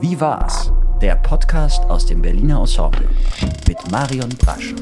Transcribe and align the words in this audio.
Wie 0.00 0.20
war's? 0.20 0.72
Der 1.02 1.16
Podcast 1.16 1.84
aus 1.90 2.06
dem 2.06 2.22
Berliner 2.22 2.60
Ensemble 2.60 3.08
mit 3.66 3.90
Marion 3.90 4.28
Brasch. 4.38 4.72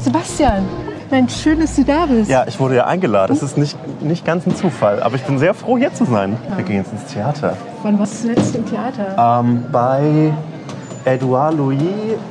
Sebastian, 0.00 0.64
Mensch, 1.12 1.32
schön, 1.36 1.60
dass 1.60 1.76
du 1.76 1.84
da 1.84 2.06
bist. 2.06 2.28
Ja, 2.28 2.44
ich 2.48 2.58
wurde 2.58 2.74
ja 2.74 2.86
eingeladen. 2.86 3.32
Es 3.32 3.42
ist 3.44 3.56
nicht, 3.56 3.78
nicht 4.02 4.24
ganz 4.24 4.48
ein 4.48 4.56
Zufall, 4.56 5.00
aber 5.00 5.14
ich 5.14 5.22
bin 5.22 5.38
sehr 5.38 5.54
froh, 5.54 5.78
hier 5.78 5.94
zu 5.94 6.04
sein. 6.06 6.36
Wir 6.56 6.64
gehen 6.64 6.76
jetzt 6.78 6.92
ins 6.92 7.04
Theater. 7.04 7.56
Wann 7.84 8.00
warst 8.00 8.14
du 8.14 8.28
zuletzt 8.28 8.56
im 8.56 8.66
Theater? 8.66 9.40
Ähm, 9.40 9.64
bei 9.70 10.32
Edouard 11.04 11.54
Louis 11.56 11.80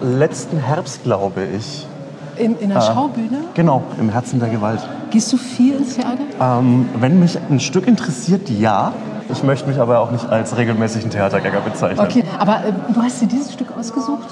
letzten 0.02 0.57
Herbst, 0.57 1.04
glaube 1.04 1.43
ich. 1.55 1.88
In, 2.36 2.57
in 2.59 2.70
der 2.71 2.81
Schaubühne? 2.81 3.38
Genau, 3.54 3.84
im 4.02 4.09
Herzen 4.09 4.39
der 4.41 4.50
Gewalt. 4.50 4.81
Gehst 5.11 5.31
du 5.31 5.38
viel 5.38 5.77
ins 5.77 5.95
Theater? 5.95 6.23
Ähm, 6.41 6.89
wenn 7.00 7.20
mich 7.20 7.38
ein 7.50 7.61
Stück 7.61 7.88
interessiert, 7.88 8.50
ja. 8.50 8.91
Ich 9.34 9.41
möchte 9.41 9.68
mich 9.68 9.79
aber 9.79 10.00
auch 10.00 10.11
nicht 10.11 10.29
als 10.29 10.55
regelmäßigen 10.55 11.09
Theatergänger 11.09 11.61
bezeichnen. 11.61 12.00
Okay, 12.00 12.23
aber 12.38 12.57
äh, 12.57 12.93
du 12.93 13.01
hast 13.01 13.19
dir 13.19 13.28
dieses 13.28 13.51
Stück 13.51 13.75
ausgesucht? 13.75 14.28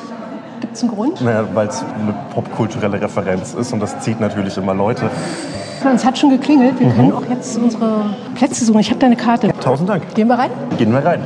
Gibt 0.59 0.75
es 0.75 0.83
einen 0.83 0.91
Grund? 0.91 1.21
Naja, 1.21 1.43
weil 1.55 1.67
es 1.67 1.79
eine 1.81 2.13
popkulturelle 2.31 3.01
Referenz 3.01 3.55
ist 3.55 3.73
und 3.73 3.79
das 3.79 3.99
zieht 4.01 4.19
natürlich 4.19 4.55
immer 4.57 4.75
Leute. 4.75 5.09
Es 5.95 6.05
hat 6.05 6.19
schon 6.19 6.29
geklingelt. 6.29 6.79
Wir 6.79 6.91
können 6.91 7.11
auch 7.13 7.25
jetzt 7.27 7.57
unsere 7.57 8.05
Plätze 8.35 8.63
suchen. 8.63 8.79
Ich 8.79 8.91
habe 8.91 8.99
deine 8.99 9.15
Karte. 9.15 9.51
Tausend 9.59 9.89
Dank. 9.89 10.13
Gehen 10.13 10.27
wir 10.27 10.37
rein? 10.37 10.51
Gehen 10.77 10.93
wir 10.93 11.03
rein. 11.03 11.21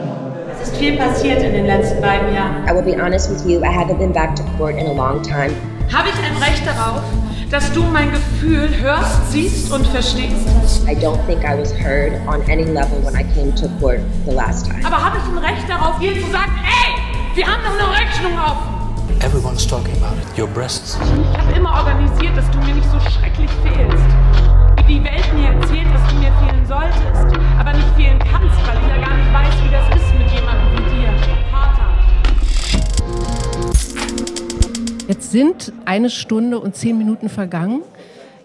Es 0.62 0.70
ist 0.70 0.78
viel 0.78 0.96
passiert 0.96 1.44
in 1.44 1.52
den 1.52 1.66
letzten 1.66 2.02
beiden 2.02 2.34
Jahren. 2.34 2.64
I 2.66 2.74
will 2.74 2.82
be 2.82 2.98
honest 3.00 3.30
with 3.30 3.46
you, 3.46 3.60
I 3.60 3.68
haven't 3.68 3.98
been 3.98 4.14
back 4.14 4.38
to 4.38 4.44
court 4.58 4.78
in 4.78 4.88
a 4.88 4.94
long 4.94 5.22
time. 5.22 5.52
Habe 5.94 6.08
ich 6.08 6.16
ein 6.16 6.42
Recht 6.42 6.66
darauf, 6.66 7.02
dass 7.52 7.72
du 7.74 7.84
mein 7.84 8.12
Gefühl 8.12 8.70
hörst, 8.82 9.32
siehst 9.32 9.72
und 9.72 9.86
verstehst? 9.88 10.48
I 10.88 10.96
don't 10.96 11.20
think 11.26 11.44
I 11.44 11.58
was 11.60 11.72
heard 11.74 12.14
on 12.28 12.42
any 12.50 12.64
level 12.64 13.04
when 13.04 13.16
I 13.16 13.24
came 13.34 13.54
to 13.56 13.68
court 13.80 14.00
the 14.26 14.34
last 14.34 14.66
time. 14.66 14.86
Aber 14.86 15.04
habe 15.04 15.18
ich 15.18 15.24
ein 15.24 15.38
Recht 15.38 15.70
darauf, 15.70 16.00
dir 16.00 16.14
zu 16.14 16.32
sagen, 16.32 16.52
ey, 16.64 17.36
wir 17.36 17.46
haben 17.46 17.64
noch 17.64 17.74
eine 17.74 17.98
Rechnung 18.00 18.34
offen? 18.38 18.76
Everyone's 19.22 19.66
talking 19.66 19.96
about 19.98 20.18
it. 20.18 20.40
Your 20.40 20.48
breasts. 20.48 20.98
Ich 21.02 21.38
habe 21.38 21.52
immer 21.54 21.72
organisiert, 21.72 22.36
dass 22.38 22.50
du 22.52 22.58
mir 22.60 22.76
nicht 22.76 22.90
so 22.92 23.00
schrecklich 23.00 23.50
fehlst. 23.64 24.06
Wie 24.78 25.00
die 25.00 25.04
Welt 25.04 25.34
mir 25.34 25.50
erzählt, 25.50 25.88
dass 25.94 26.04
du 26.10 26.16
mir 26.20 26.32
fehlen 26.44 26.66
solltest, 26.68 27.38
aber 27.60 27.74
nicht 27.74 27.90
fehlen 27.96 28.20
kannst, 28.20 28.56
weil 28.68 28.78
ich 28.78 28.88
ja 28.88 28.98
gar 29.06 29.16
nicht 29.18 29.34
weiß, 29.34 29.54
wie 29.64 29.72
das 29.72 30.02
ist 30.02 30.14
mit 30.14 30.25
Jetzt 35.08 35.32
sind 35.32 35.72
eine 35.86 36.10
Stunde 36.10 36.60
und 36.60 36.76
zehn 36.76 36.98
Minuten 36.98 37.30
vergangen. 37.30 37.82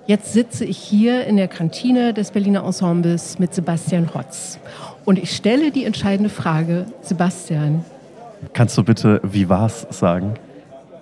Jetzt 0.07 0.33
sitze 0.33 0.65
ich 0.65 0.77
hier 0.77 1.27
in 1.27 1.37
der 1.37 1.49
Kantine 1.49 2.13
des 2.13 2.33
Berliner 2.33 2.65
Ensembles 2.65 3.39
mit 3.39 3.55
Sebastian 3.55 4.13
Hotz. 4.15 4.59
Und 5.05 5.19
ich 5.19 5.35
stelle 5.35 5.71
die 5.71 5.85
entscheidende 5.85 6.31
Frage, 6.31 6.87
Sebastian, 7.03 7.85
Kannst 8.55 8.77
du 8.79 8.85
bitte 8.85 9.21
Wie 9.23 9.49
war's 9.49 9.87
sagen? 9.91 10.35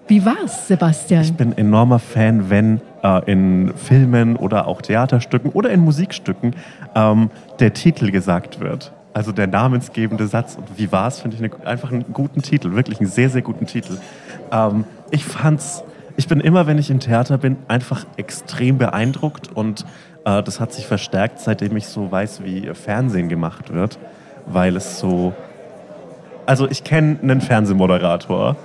wie 0.09 0.25
war's, 0.25 0.69
Sebastian? 0.69 1.23
Ich 1.23 1.35
bin 1.35 1.57
enormer 1.57 1.99
Fan, 1.99 2.49
wenn 2.51 2.81
äh, 3.03 3.31
in 3.31 3.73
Filmen 3.77 4.37
oder 4.37 4.67
auch 4.67 4.81
Theaterstücken 4.81 5.51
oder 5.51 5.71
in 5.71 5.81
Musikstücken 5.81 6.55
ähm, 6.95 7.31
der 7.61 7.75
Titel 7.75 8.11
gesagt 8.11 8.61
wird. 8.61 8.93
Also 9.13 9.33
der 9.33 9.47
namensgebende 9.49 10.27
Satz. 10.27 10.57
Und 10.57 10.79
wie 10.79 10.91
war's, 10.93 11.21
finde 11.21 11.37
ich 11.37 11.43
eine, 11.43 11.67
einfach 11.67 11.93
einen 11.93 12.07
guten 12.13 12.41
Titel, 12.41 12.73
wirklich 12.73 13.01
einen 13.01 13.11
sehr, 13.11 13.29
sehr 13.29 13.43
guten 13.43 13.67
Titel. 13.67 13.99
Ähm, 14.53 14.85
ich 15.11 15.25
fand's, 15.25 15.85
ich 16.17 16.29
bin 16.29 16.41
immer, 16.41 16.67
wenn 16.67 16.79
ich 16.79 16.91
im 16.91 17.01
Theater 17.01 17.39
bin, 17.39 17.57
einfach 17.69 18.05
extrem 18.17 18.79
beeindruckt 18.79 19.51
und 19.55 19.85
äh, 20.25 20.43
das 20.43 20.61
hat 20.61 20.73
sich 20.73 20.87
verstärkt, 20.87 21.41
seitdem 21.41 21.77
ich 21.77 21.87
so 21.87 22.11
weiß, 22.11 22.43
wie 22.45 22.71
Fernsehen 22.75 23.29
gemacht 23.29 23.73
wird, 23.73 23.99
weil 24.47 24.77
es 24.77 24.99
so, 24.99 25.33
also 26.47 26.69
ich 26.69 26.85
kenne 26.85 27.19
einen 27.23 27.41
Fernsehmoderator 27.41 28.57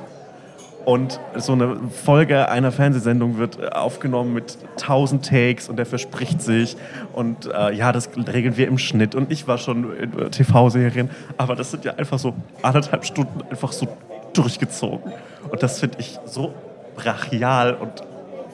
und 0.86 1.20
so 1.36 1.54
eine 1.54 1.78
Folge 2.04 2.50
einer 2.50 2.72
Fernsehsendung 2.72 3.38
wird 3.38 3.74
aufgenommen 3.74 4.34
mit 4.34 4.58
tausend 4.76 5.26
Takes 5.26 5.70
und 5.70 5.78
der 5.78 5.86
verspricht 5.86 6.42
sich. 6.42 6.76
Und 7.14 7.46
äh, 7.46 7.74
ja, 7.74 7.94
das 7.94 8.10
regeln 8.18 8.58
wir 8.58 8.68
im 8.68 8.78
Schnitt. 8.78 9.16
Und 9.16 9.32
ich 9.32 9.48
war 9.48 9.58
schon 9.58 9.96
in 9.96 10.20
äh, 10.20 10.30
TV-Serien, 10.30 11.10
aber 11.38 11.56
das 11.56 11.72
sind 11.72 11.86
ja 11.86 11.94
einfach 11.96 12.20
so 12.20 12.34
anderthalb 12.62 13.06
Stunden 13.06 13.42
einfach 13.50 13.72
so 13.72 13.88
durchgezogen. 14.34 15.12
Und 15.50 15.64
das 15.64 15.80
finde 15.80 16.00
ich 16.00 16.20
so 16.26 16.54
brachial 16.96 17.74
und 17.74 18.04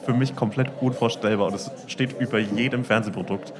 für 0.04 0.12
mich 0.12 0.34
komplett 0.34 0.68
unvorstellbar. 0.80 1.48
Und 1.48 1.54
es 1.54 1.70
steht 1.86 2.18
über 2.20 2.38
jedem 2.38 2.84
Fernsehprodukt. 2.84 3.52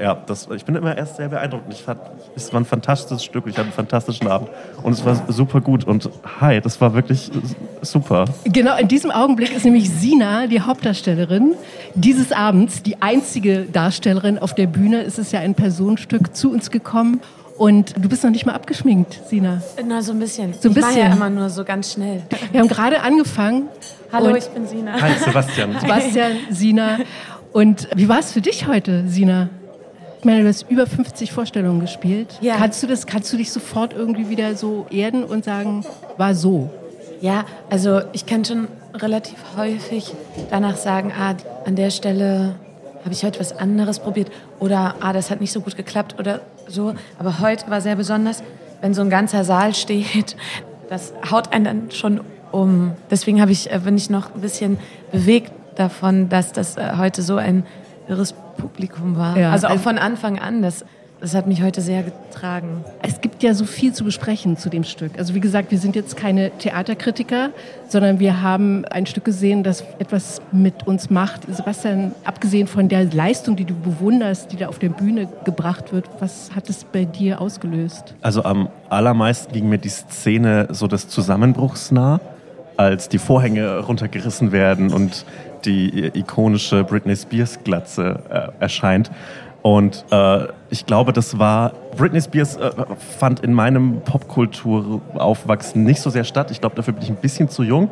Ja, 0.00 0.14
das, 0.14 0.46
ich 0.54 0.64
bin 0.64 0.76
immer 0.76 0.96
erst 0.96 1.16
sehr 1.16 1.28
beeindruckt. 1.28 1.64
Ich 1.72 1.82
fand, 1.82 2.00
es 2.36 2.52
war 2.52 2.60
ein 2.60 2.64
fantastisches 2.64 3.24
Stück. 3.24 3.46
Ich 3.48 3.54
hatte 3.54 3.64
einen 3.64 3.72
fantastischen 3.72 4.28
Abend 4.28 4.48
und 4.84 4.92
es 4.92 5.04
war 5.04 5.20
super 5.26 5.60
gut. 5.60 5.82
Und 5.84 6.08
hi, 6.40 6.60
das 6.60 6.80
war 6.80 6.94
wirklich 6.94 7.32
super. 7.82 8.26
Genau, 8.44 8.76
in 8.76 8.86
diesem 8.86 9.10
Augenblick 9.10 9.52
ist 9.52 9.64
nämlich 9.64 9.90
Sina, 9.90 10.46
die 10.46 10.60
Hauptdarstellerin 10.60 11.54
dieses 11.94 12.30
Abends, 12.30 12.84
die 12.84 13.02
einzige 13.02 13.62
Darstellerin 13.62 14.38
auf 14.38 14.54
der 14.54 14.68
Bühne. 14.68 15.02
Es 15.02 15.18
ist 15.18 15.32
ja 15.32 15.40
ein 15.40 15.56
Personenstück 15.56 16.36
zu 16.36 16.52
uns 16.52 16.70
gekommen. 16.70 17.20
Und 17.58 17.94
du 18.02 18.08
bist 18.08 18.22
noch 18.22 18.30
nicht 18.30 18.46
mal 18.46 18.52
abgeschminkt, 18.54 19.20
Sina. 19.28 19.60
Na, 19.84 20.00
so 20.00 20.12
ein 20.12 20.20
bisschen. 20.20 20.54
So 20.60 20.68
ein 20.68 20.76
Ich 20.76 20.80
mache 20.80 20.98
ja 20.98 21.04
bisschen. 21.06 21.12
immer 21.16 21.28
nur 21.30 21.50
so 21.50 21.64
ganz 21.64 21.92
schnell. 21.92 22.22
Wir 22.52 22.60
haben 22.60 22.68
gerade 22.68 23.00
angefangen. 23.02 23.68
Hallo, 24.12 24.34
ich 24.36 24.46
bin 24.46 24.66
Sina. 24.66 24.92
Hi, 25.00 25.12
Sebastian. 25.24 25.76
Sebastian, 25.80 26.32
Sina. 26.50 26.98
Und 27.52 27.88
wie 27.96 28.08
war 28.08 28.20
es 28.20 28.32
für 28.32 28.40
dich 28.40 28.68
heute, 28.68 29.04
Sina? 29.08 29.48
Ich 30.20 30.24
meine, 30.24 30.42
du 30.42 30.48
hast 30.48 30.70
über 30.70 30.86
50 30.86 31.32
Vorstellungen 31.32 31.80
gespielt. 31.80 32.38
Ja. 32.40 32.56
Kannst 32.56 32.82
du 32.82 32.86
das, 32.86 33.06
kannst 33.06 33.32
du 33.32 33.36
dich 33.36 33.50
sofort 33.50 33.92
irgendwie 33.92 34.28
wieder 34.28 34.54
so 34.54 34.86
erden 34.90 35.24
und 35.24 35.44
sagen, 35.44 35.84
war 36.16 36.34
so? 36.34 36.70
Ja, 37.20 37.44
also 37.70 38.00
ich 38.12 38.26
kann 38.26 38.44
schon 38.44 38.68
relativ 38.94 39.36
häufig 39.56 40.12
danach 40.50 40.76
sagen, 40.76 41.12
ah, 41.18 41.34
an 41.66 41.74
der 41.74 41.90
Stelle 41.90 42.54
habe 43.08 43.14
ich 43.14 43.24
heute 43.24 43.40
was 43.40 43.56
anderes 43.56 44.00
probiert 44.00 44.30
oder 44.60 44.96
ah, 45.00 45.14
das 45.14 45.30
hat 45.30 45.40
nicht 45.40 45.50
so 45.50 45.62
gut 45.62 45.76
geklappt 45.78 46.16
oder 46.18 46.42
so. 46.66 46.94
Aber 47.18 47.40
heute 47.40 47.70
war 47.70 47.80
sehr 47.80 47.96
besonders, 47.96 48.42
wenn 48.82 48.92
so 48.92 49.00
ein 49.00 49.08
ganzer 49.08 49.44
Saal 49.44 49.74
steht, 49.74 50.36
das 50.90 51.14
haut 51.30 51.50
einen 51.54 51.64
dann 51.64 51.90
schon 51.90 52.20
um. 52.52 52.92
Deswegen 53.10 53.40
habe 53.40 53.50
ich, 53.50 53.72
äh, 53.72 53.78
bin 53.78 53.96
ich 53.96 54.10
noch 54.10 54.34
ein 54.34 54.42
bisschen 54.42 54.78
bewegt 55.10 55.52
davon, 55.76 56.28
dass 56.28 56.52
das 56.52 56.76
äh, 56.76 56.96
heute 56.98 57.22
so 57.22 57.36
ein 57.36 57.64
irres 58.08 58.34
Publikum 58.58 59.16
war. 59.16 59.38
Ja, 59.38 59.52
also 59.52 59.68
auch 59.68 59.70
also- 59.70 59.84
von 59.84 59.96
Anfang 59.96 60.38
an, 60.38 60.60
das, 60.60 60.84
das 61.20 61.34
hat 61.34 61.46
mich 61.46 61.62
heute 61.62 61.80
sehr 61.80 62.04
getragen. 62.04 62.84
Es 63.02 63.20
gibt 63.20 63.42
ja 63.42 63.54
so 63.54 63.64
viel 63.64 63.92
zu 63.92 64.04
besprechen 64.04 64.56
zu 64.56 64.68
dem 64.68 64.84
Stück. 64.84 65.18
Also 65.18 65.34
wie 65.34 65.40
gesagt, 65.40 65.70
wir 65.70 65.78
sind 65.78 65.96
jetzt 65.96 66.16
keine 66.16 66.50
Theaterkritiker, 66.50 67.50
sondern 67.88 68.20
wir 68.20 68.42
haben 68.42 68.84
ein 68.84 69.06
Stück 69.06 69.24
gesehen, 69.24 69.62
das 69.62 69.84
etwas 69.98 70.40
mit 70.52 70.86
uns 70.86 71.10
macht. 71.10 71.42
Sebastian, 71.52 72.12
abgesehen 72.24 72.66
von 72.66 72.88
der 72.88 73.04
Leistung, 73.04 73.56
die 73.56 73.64
du 73.64 73.74
bewunderst, 73.74 74.52
die 74.52 74.56
da 74.56 74.68
auf 74.68 74.78
der 74.78 74.90
Bühne 74.90 75.28
gebracht 75.44 75.92
wird, 75.92 76.08
was 76.20 76.54
hat 76.54 76.70
es 76.70 76.84
bei 76.84 77.04
dir 77.04 77.40
ausgelöst? 77.40 78.14
Also 78.22 78.44
am 78.44 78.68
allermeisten 78.88 79.52
ging 79.52 79.68
mir 79.68 79.78
die 79.78 79.88
Szene 79.88 80.68
so 80.70 80.86
des 80.86 81.08
Zusammenbruchs 81.08 81.90
nah, 81.90 82.20
als 82.76 83.08
die 83.08 83.18
Vorhänge 83.18 83.80
runtergerissen 83.80 84.52
werden 84.52 84.92
und 84.92 85.24
die 85.64 86.12
ikonische 86.14 86.84
Britney 86.84 87.16
Spears 87.16 87.58
Glatze 87.64 88.20
äh, 88.30 88.62
erscheint. 88.62 89.10
Und 89.68 90.02
äh, 90.10 90.46
ich 90.70 90.86
glaube, 90.86 91.12
das 91.12 91.38
war 91.38 91.72
Britney 91.94 92.22
Spears 92.22 92.56
äh, 92.56 92.70
fand 93.18 93.40
in 93.40 93.52
meinem 93.52 94.00
Popkulturaufwachsen 94.00 95.84
nicht 95.84 96.00
so 96.00 96.08
sehr 96.08 96.24
statt. 96.24 96.50
Ich 96.50 96.62
glaube, 96.62 96.74
dafür 96.74 96.94
bin 96.94 97.02
ich 97.02 97.10
ein 97.10 97.16
bisschen 97.16 97.50
zu 97.50 97.62
jung. 97.62 97.90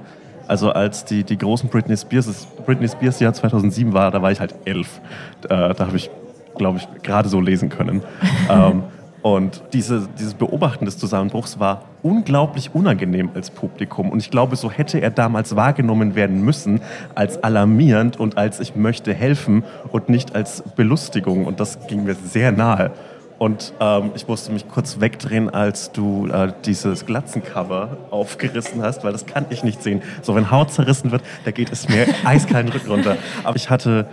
Also 0.49 0.71
als 0.71 1.05
die, 1.05 1.23
die 1.23 1.37
großen 1.37 1.69
Britney 1.69 1.95
Spears, 1.95 2.47
Britney 2.65 2.89
Spears 2.89 3.21
Jahr 3.21 3.35
2007 3.35 3.93
war, 3.93 4.11
da 4.11 4.23
war 4.23 4.33
ich 4.33 4.41
halt 4.41 4.55
elf. 4.65 5.03
Äh, 5.45 5.75
da 5.75 5.81
habe 5.81 5.99
ich, 5.99 6.09
glaube 6.57 6.79
ich, 6.79 7.03
gerade 7.03 7.29
so 7.29 7.43
lesen 7.43 7.69
können. 7.69 8.03
ähm, 8.51 8.85
und 9.27 9.61
diese, 9.73 10.07
dieses 10.21 10.35
Beobachten 10.35 10.85
des 10.85 10.99
Zusammenbruchs 10.99 11.59
war 11.59 11.83
unglaublich 12.05 12.77
unangenehm 12.77 13.31
als 13.35 13.51
Publikum. 13.51 14.11
Und 14.11 14.21
ich 14.21 14.31
glaube, 14.31 14.55
so 14.55 14.71
hätte 14.71 15.01
er 15.01 15.11
damals 15.11 15.57
wahrgenommen 15.57 16.15
werden 16.15 16.45
müssen, 16.45 16.81
als 17.17 17.43
alarmierend 17.43 18.21
und 18.21 18.39
als 18.39 18.61
ich 18.61 18.77
möchte 18.77 19.13
helfen 19.13 19.65
und 19.91 20.09
nicht 20.09 20.37
als 20.37 20.63
Belustigung. 20.77 21.45
Und 21.45 21.59
das 21.59 21.89
ging 21.89 22.05
mir 22.05 22.15
sehr 22.15 22.53
nahe. 22.53 22.93
Und 23.37 23.73
ähm, 23.81 24.13
ich 24.15 24.29
musste 24.29 24.53
mich 24.53 24.69
kurz 24.69 25.01
wegdrehen, 25.01 25.51
als 25.51 25.91
du 25.91 26.29
äh, 26.29 26.53
dieses 26.65 27.05
Glatzencover 27.05 27.97
aufgerissen 28.13 28.81
hast, 28.81 29.03
weil 29.03 29.11
das 29.11 29.27
kann 29.27 29.47
ich 29.51 29.65
nicht 29.65 29.83
sehen. 29.83 30.03
So, 30.23 30.37
wenn 30.37 30.53
Haut 30.53 30.71
zerrissen 30.71 31.11
wird, 31.11 31.23
da 31.45 31.51
geht 31.51 31.73
es 31.73 31.89
mir 31.89 32.07
eiskalt 32.25 32.69
den 32.69 32.73
Rücken 32.73 32.91
runter. 32.93 33.17
Aber 33.43 33.57
ich 33.57 33.71
hatte 33.71 34.07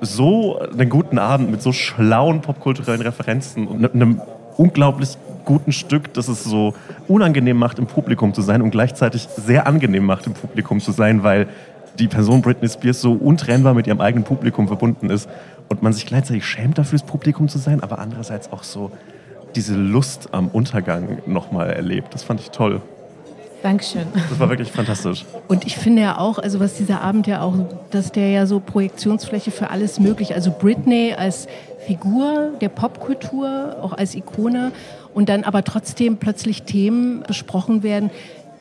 so 0.00 0.58
einen 0.58 0.88
guten 0.88 1.20
Abend 1.20 1.52
mit 1.52 1.62
so 1.62 1.70
schlauen 1.70 2.40
popkulturellen 2.40 3.02
Referenzen 3.02 3.68
und 3.68 3.80
ne- 3.80 3.90
einem 3.92 4.20
unglaublich 4.60 5.16
guten 5.46 5.72
Stück, 5.72 6.12
das 6.12 6.28
es 6.28 6.44
so 6.44 6.74
unangenehm 7.08 7.56
macht, 7.56 7.78
im 7.78 7.86
Publikum 7.86 8.34
zu 8.34 8.42
sein 8.42 8.60
und 8.60 8.70
gleichzeitig 8.70 9.26
sehr 9.36 9.66
angenehm 9.66 10.04
macht, 10.04 10.26
im 10.26 10.34
Publikum 10.34 10.80
zu 10.80 10.92
sein, 10.92 11.22
weil 11.22 11.48
die 11.98 12.08
Person 12.08 12.42
Britney 12.42 12.68
Spears 12.68 13.00
so 13.00 13.14
untrennbar 13.14 13.72
mit 13.72 13.86
ihrem 13.86 14.02
eigenen 14.02 14.24
Publikum 14.24 14.68
verbunden 14.68 15.08
ist 15.08 15.28
und 15.70 15.82
man 15.82 15.94
sich 15.94 16.04
gleichzeitig 16.04 16.44
schämt 16.44 16.76
dafür, 16.76 16.98
das 16.98 17.06
Publikum 17.06 17.48
zu 17.48 17.58
sein, 17.58 17.82
aber 17.82 17.98
andererseits 17.98 18.52
auch 18.52 18.62
so 18.62 18.90
diese 19.56 19.74
Lust 19.74 20.28
am 20.32 20.48
Untergang 20.48 21.18
nochmal 21.26 21.70
erlebt. 21.70 22.12
Das 22.12 22.22
fand 22.22 22.40
ich 22.40 22.50
toll. 22.50 22.82
Dankeschön. 23.62 24.06
Das 24.28 24.38
war 24.38 24.48
wirklich 24.48 24.70
fantastisch. 24.70 25.24
Und 25.48 25.66
ich 25.66 25.76
finde 25.76 26.02
ja 26.02 26.18
auch, 26.18 26.38
also 26.38 26.60
was 26.60 26.74
dieser 26.74 27.02
Abend 27.02 27.26
ja 27.26 27.42
auch, 27.42 27.54
dass 27.90 28.12
der 28.12 28.30
ja 28.30 28.46
so 28.46 28.60
Projektionsfläche 28.60 29.50
für 29.50 29.70
alles 29.70 30.00
möglich, 30.00 30.34
also 30.34 30.50
Britney 30.50 31.14
als 31.16 31.46
Figur 31.86 32.52
der 32.60 32.68
Popkultur, 32.68 33.76
auch 33.80 33.92
als 33.92 34.14
Ikone 34.14 34.72
und 35.14 35.28
dann 35.28 35.44
aber 35.44 35.64
trotzdem 35.64 36.18
plötzlich 36.18 36.62
Themen 36.62 37.22
besprochen 37.26 37.82
werden, 37.82 38.10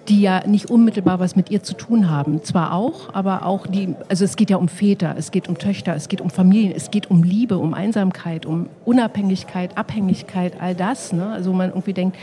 die 0.08 0.22
ja 0.22 0.46
nicht 0.48 0.72
unmittelbar 0.72 1.20
was 1.20 1.36
mit 1.36 1.52
ihr 1.52 1.62
zu 1.62 1.76
tun 1.76 2.10
haben. 2.10 2.44
Zwar 2.44 2.74
auch, 2.74 3.14
aber 3.14 3.46
auch 3.46 3.68
die, 3.68 3.96
also 4.08 4.26
es 4.26 4.36
geht 4.36 4.50
ja 4.50 4.58
um 4.58 4.68
Väter, 4.68 5.16
es 5.18 5.32
geht 5.32 5.48
um 5.48 5.58
Töchter, 5.58 5.96
es 5.96 6.10
geht 6.10 6.22
um 6.22 6.32
Familien, 6.32 6.74
es 6.76 6.90
geht 6.90 7.12
um 7.12 7.22
Liebe, 7.22 7.58
um 7.58 7.74
Einsamkeit, 7.74 8.46
um 8.46 8.70
Unabhängigkeit, 8.86 9.78
Abhängigkeit, 9.78 10.54
all 10.60 10.74
das. 10.74 11.14
Ne? 11.14 11.32
Also 11.32 11.54
man 11.54 11.70
irgendwie 11.70 11.94
denkt, 11.94 12.18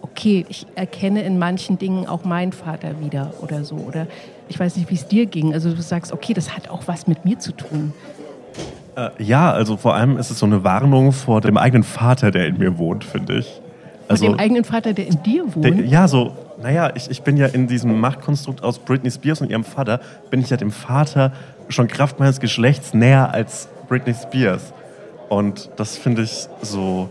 okay, 0.00 0.46
ich 0.48 0.66
erkenne 0.74 1.22
in 1.22 1.38
manchen 1.38 1.78
Dingen 1.78 2.06
auch 2.06 2.24
meinen 2.24 2.52
Vater 2.52 3.00
wieder 3.00 3.34
oder 3.42 3.64
so. 3.64 3.76
Oder 3.76 4.06
ich 4.48 4.58
weiß 4.58 4.76
nicht, 4.76 4.90
wie 4.90 4.94
es 4.94 5.06
dir 5.06 5.26
ging. 5.26 5.52
Also 5.52 5.74
du 5.74 5.82
sagst, 5.82 6.12
okay, 6.12 6.32
das 6.32 6.56
hat 6.56 6.70
auch 6.70 6.82
was 6.86 7.06
mit 7.06 7.24
mir 7.24 7.38
zu 7.38 7.52
tun. 7.52 7.92
Äh, 8.96 9.10
ja, 9.22 9.52
also 9.52 9.76
vor 9.76 9.94
allem 9.94 10.18
ist 10.18 10.30
es 10.30 10.38
so 10.38 10.46
eine 10.46 10.64
Warnung 10.64 11.12
vor 11.12 11.40
dem 11.40 11.56
eigenen 11.56 11.82
Vater, 11.82 12.30
der 12.30 12.46
in 12.46 12.58
mir 12.58 12.78
wohnt, 12.78 13.04
finde 13.04 13.38
ich. 13.38 13.60
Also, 14.08 14.26
vor 14.26 14.34
dem 14.34 14.40
eigenen 14.40 14.64
Vater, 14.64 14.92
der 14.92 15.06
in 15.06 15.22
dir 15.22 15.44
wohnt? 15.54 15.64
Der, 15.64 15.74
ja, 15.74 16.08
so, 16.08 16.32
naja, 16.62 16.92
ich, 16.94 17.10
ich 17.10 17.22
bin 17.22 17.36
ja 17.36 17.46
in 17.46 17.66
diesem 17.66 17.98
Machtkonstrukt 18.00 18.62
aus 18.62 18.78
Britney 18.78 19.10
Spears 19.10 19.40
und 19.40 19.50
ihrem 19.50 19.64
Vater, 19.64 20.00
bin 20.30 20.40
ich 20.40 20.50
ja 20.50 20.56
dem 20.56 20.70
Vater 20.70 21.32
schon 21.68 21.88
Kraft 21.88 22.20
meines 22.20 22.40
Geschlechts 22.40 22.92
näher 22.92 23.32
als 23.32 23.68
Britney 23.88 24.14
Spears. 24.14 24.72
Und 25.28 25.70
das 25.76 25.96
finde 25.96 26.22
ich 26.22 26.48
so 26.60 27.08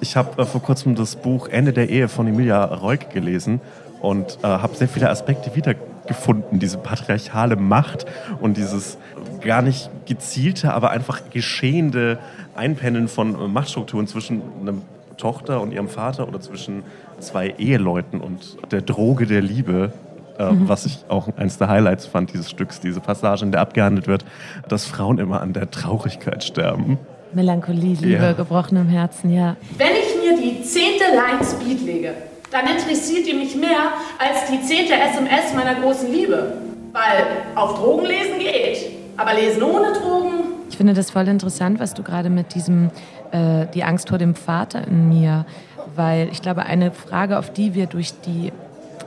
ich 0.00 0.16
habe 0.16 0.42
äh, 0.42 0.46
vor 0.46 0.62
kurzem 0.62 0.94
das 0.94 1.16
Buch 1.16 1.48
Ende 1.48 1.72
der 1.72 1.88
Ehe 1.88 2.08
von 2.08 2.26
Emilia 2.26 2.64
Reuk 2.64 3.10
gelesen 3.10 3.60
und 4.00 4.38
äh, 4.42 4.46
habe 4.46 4.74
sehr 4.74 4.88
viele 4.88 5.10
Aspekte 5.10 5.54
wiedergefunden. 5.54 6.58
Diese 6.58 6.78
patriarchale 6.78 7.56
Macht 7.56 8.06
und 8.40 8.56
dieses 8.56 8.98
gar 9.46 9.62
nicht 9.62 9.90
gezielte, 10.06 10.74
aber 10.74 10.90
einfach 10.90 11.30
geschehende 11.30 12.18
Einpendeln 12.54 13.08
von 13.08 13.34
äh, 13.34 13.48
Machtstrukturen 13.48 14.06
zwischen 14.06 14.42
einer 14.60 14.74
Tochter 15.16 15.60
und 15.60 15.72
ihrem 15.72 15.88
Vater 15.88 16.28
oder 16.28 16.40
zwischen 16.40 16.82
zwei 17.20 17.54
Eheleuten 17.58 18.20
und 18.20 18.58
der 18.70 18.82
Droge 18.82 19.26
der 19.26 19.40
Liebe. 19.40 19.92
Äh, 20.38 20.52
mhm. 20.52 20.68
was 20.68 20.84
ich 20.84 20.98
auch 21.08 21.28
eines 21.38 21.56
der 21.56 21.68
Highlights 21.68 22.04
fand 22.04 22.30
dieses 22.30 22.50
Stücks, 22.50 22.78
diese 22.78 23.00
Passage, 23.00 23.42
in 23.42 23.52
der 23.52 23.62
abgehandelt 23.62 24.06
wird, 24.06 24.22
dass 24.68 24.84
Frauen 24.84 25.18
immer 25.18 25.40
an 25.40 25.54
der 25.54 25.70
Traurigkeit 25.70 26.44
sterben. 26.44 26.98
Melancholie, 27.32 27.94
Liebe, 27.94 28.22
ja. 28.22 28.32
gebrochenem 28.32 28.88
Herzen, 28.88 29.32
ja. 29.32 29.56
Wenn 29.78 29.92
ich 29.92 30.14
mir 30.20 30.36
die 30.42 30.62
zehnte 30.62 31.04
Line 31.04 31.42
Speed 31.42 31.86
lege, 31.86 32.12
dann 32.50 32.66
interessiert 32.66 33.26
die 33.26 33.32
mich 33.32 33.56
mehr 33.56 33.92
als 34.18 34.50
die 34.50 34.60
zehnte 34.60 34.92
SMS 34.92 35.54
meiner 35.54 35.80
großen 35.80 36.12
Liebe. 36.12 36.58
Weil 36.92 37.26
auf 37.54 37.78
Drogen 37.78 38.06
lesen 38.06 38.38
geht, 38.38 38.95
aber 39.16 39.34
lesen 39.34 39.62
ohne 39.62 39.92
Drogen. 39.92 40.44
Ich 40.68 40.76
finde 40.76 40.94
das 40.94 41.10
voll 41.10 41.28
interessant, 41.28 41.80
was 41.80 41.94
du 41.94 42.02
gerade 42.02 42.30
mit 42.30 42.54
diesem, 42.54 42.90
äh, 43.30 43.66
die 43.72 43.84
Angst 43.84 44.08
vor 44.08 44.18
dem 44.18 44.34
Vater 44.34 44.86
in 44.86 45.08
mir, 45.08 45.46
weil 45.94 46.28
ich 46.30 46.42
glaube, 46.42 46.64
eine 46.64 46.90
Frage, 46.90 47.38
auf 47.38 47.52
die 47.52 47.74
wir 47.74 47.86
durch 47.86 48.12
die 48.20 48.52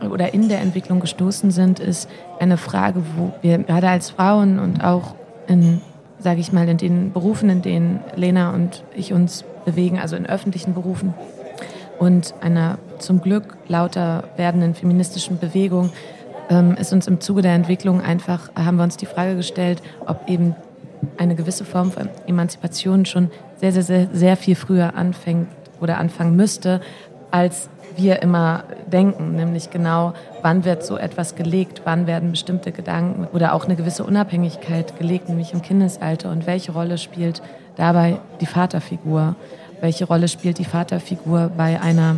oder 0.10 0.34
in 0.34 0.48
der 0.48 0.62
Entwicklung 0.62 1.02
gestoßen 1.02 1.52
sind, 1.52 1.80
ist 1.80 2.10
eine 2.40 2.56
Frage, 2.56 3.04
wo 3.18 3.34
wir 3.42 3.58
gerade 3.58 3.90
als 3.90 4.12
Frauen 4.12 4.58
und 4.58 4.82
auch 4.82 5.14
in 5.48 5.82
sage 6.20 6.42
ich 6.42 6.52
mal, 6.52 6.68
in 6.68 6.78
den 6.78 7.12
Berufen, 7.12 7.50
in 7.50 7.62
denen 7.62 8.02
Lena 8.16 8.54
und 8.54 8.84
ich 8.96 9.14
uns 9.14 9.46
bewegen, 9.66 10.00
also 10.00 10.16
in 10.16 10.26
öffentlichen 10.26 10.74
Berufen 10.74 11.14
und 11.98 12.34
einer 12.42 12.78
zum 13.00 13.22
Glück 13.22 13.58
lauter 13.68 14.26
werdenden 14.36 14.76
feministischen 14.76 15.40
Bewegung, 15.40 15.92
ähm, 16.50 16.75
ist 16.75 16.92
uns 16.94 17.07
im 17.07 17.22
Zuge 17.22 17.42
der 17.42 17.54
Entwicklung 17.54 18.01
einfach, 18.01 18.50
haben 18.56 18.78
wir 18.78 18.84
uns 18.84 18.98
die 18.98 19.06
Frage 19.06 19.36
gestellt, 19.36 19.81
ob 20.06 20.28
eben 20.28 20.56
eine 21.18 21.36
gewisse 21.36 21.66
Form 21.66 21.92
von 21.92 22.10
Emanzipation 22.28 23.06
schon 23.06 23.31
sehr, 23.57 23.72
sehr, 23.72 23.84
sehr, 23.84 24.07
sehr 24.12 24.38
viel 24.38 24.56
früher 24.56 24.96
anfängt 24.96 25.48
oder 25.80 25.98
anfangen 25.98 26.36
müsste, 26.36 26.81
als 27.31 27.69
wir 27.96 28.22
immer 28.22 28.63
denken, 28.92 29.36
nämlich 29.36 29.69
genau, 29.72 30.13
wann 30.42 30.63
wird 30.63 30.84
so 30.84 30.98
etwas 30.98 31.36
gelegt, 31.36 31.81
wann 31.86 32.07
werden 32.07 32.31
bestimmte 32.31 32.72
Gedanken 32.72 33.28
oder 33.34 33.54
auch 33.54 33.66
eine 33.66 33.75
gewisse 33.75 34.04
Unabhängigkeit 34.04 34.98
gelegt, 34.98 35.30
nämlich 35.30 35.54
im 35.54 35.62
Kindesalter. 35.62 36.31
Und 36.31 36.48
welche 36.48 36.72
Rolle 36.72 36.98
spielt 36.98 37.42
dabei 37.75 38.19
die 38.40 38.46
Vaterfigur, 38.46 39.36
welche 39.81 40.06
Rolle 40.06 40.28
spielt 40.28 40.60
die 40.60 40.66
Vaterfigur 40.66 41.51
bei 41.56 41.81
einer 41.81 42.18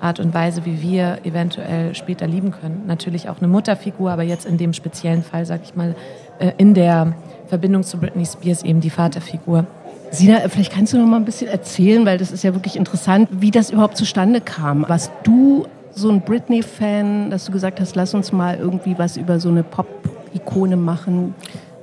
Art 0.00 0.20
und 0.20 0.34
Weise, 0.34 0.64
wie 0.64 0.82
wir 0.82 1.18
eventuell 1.24 1.94
später 1.94 2.26
lieben 2.26 2.50
können. 2.50 2.84
Natürlich 2.86 3.28
auch 3.28 3.38
eine 3.38 3.48
Mutterfigur, 3.48 4.10
aber 4.10 4.22
jetzt 4.22 4.46
in 4.46 4.58
dem 4.58 4.72
speziellen 4.72 5.22
Fall, 5.22 5.46
sag 5.46 5.62
ich 5.64 5.74
mal, 5.74 5.94
äh, 6.38 6.52
in 6.58 6.74
der 6.74 7.14
Verbindung 7.46 7.82
zu 7.82 7.98
Britney 7.98 8.26
Spears 8.26 8.62
eben 8.62 8.80
die 8.80 8.90
Vaterfigur. 8.90 9.66
Sina, 10.10 10.48
vielleicht 10.48 10.72
kannst 10.72 10.92
du 10.92 10.98
noch 10.98 11.06
mal 11.06 11.16
ein 11.16 11.24
bisschen 11.24 11.48
erzählen, 11.48 12.06
weil 12.06 12.18
das 12.18 12.30
ist 12.30 12.44
ja 12.44 12.54
wirklich 12.54 12.76
interessant, 12.76 13.28
wie 13.32 13.50
das 13.50 13.70
überhaupt 13.70 13.96
zustande 13.96 14.40
kam. 14.40 14.84
Was 14.88 15.10
du 15.24 15.66
so 15.92 16.10
ein 16.10 16.20
Britney-Fan, 16.20 17.30
dass 17.30 17.46
du 17.46 17.52
gesagt 17.52 17.80
hast, 17.80 17.96
lass 17.96 18.14
uns 18.14 18.32
mal 18.32 18.56
irgendwie 18.56 18.98
was 18.98 19.16
über 19.16 19.40
so 19.40 19.48
eine 19.48 19.62
Pop-Ikone 19.62 20.76
machen? 20.76 21.34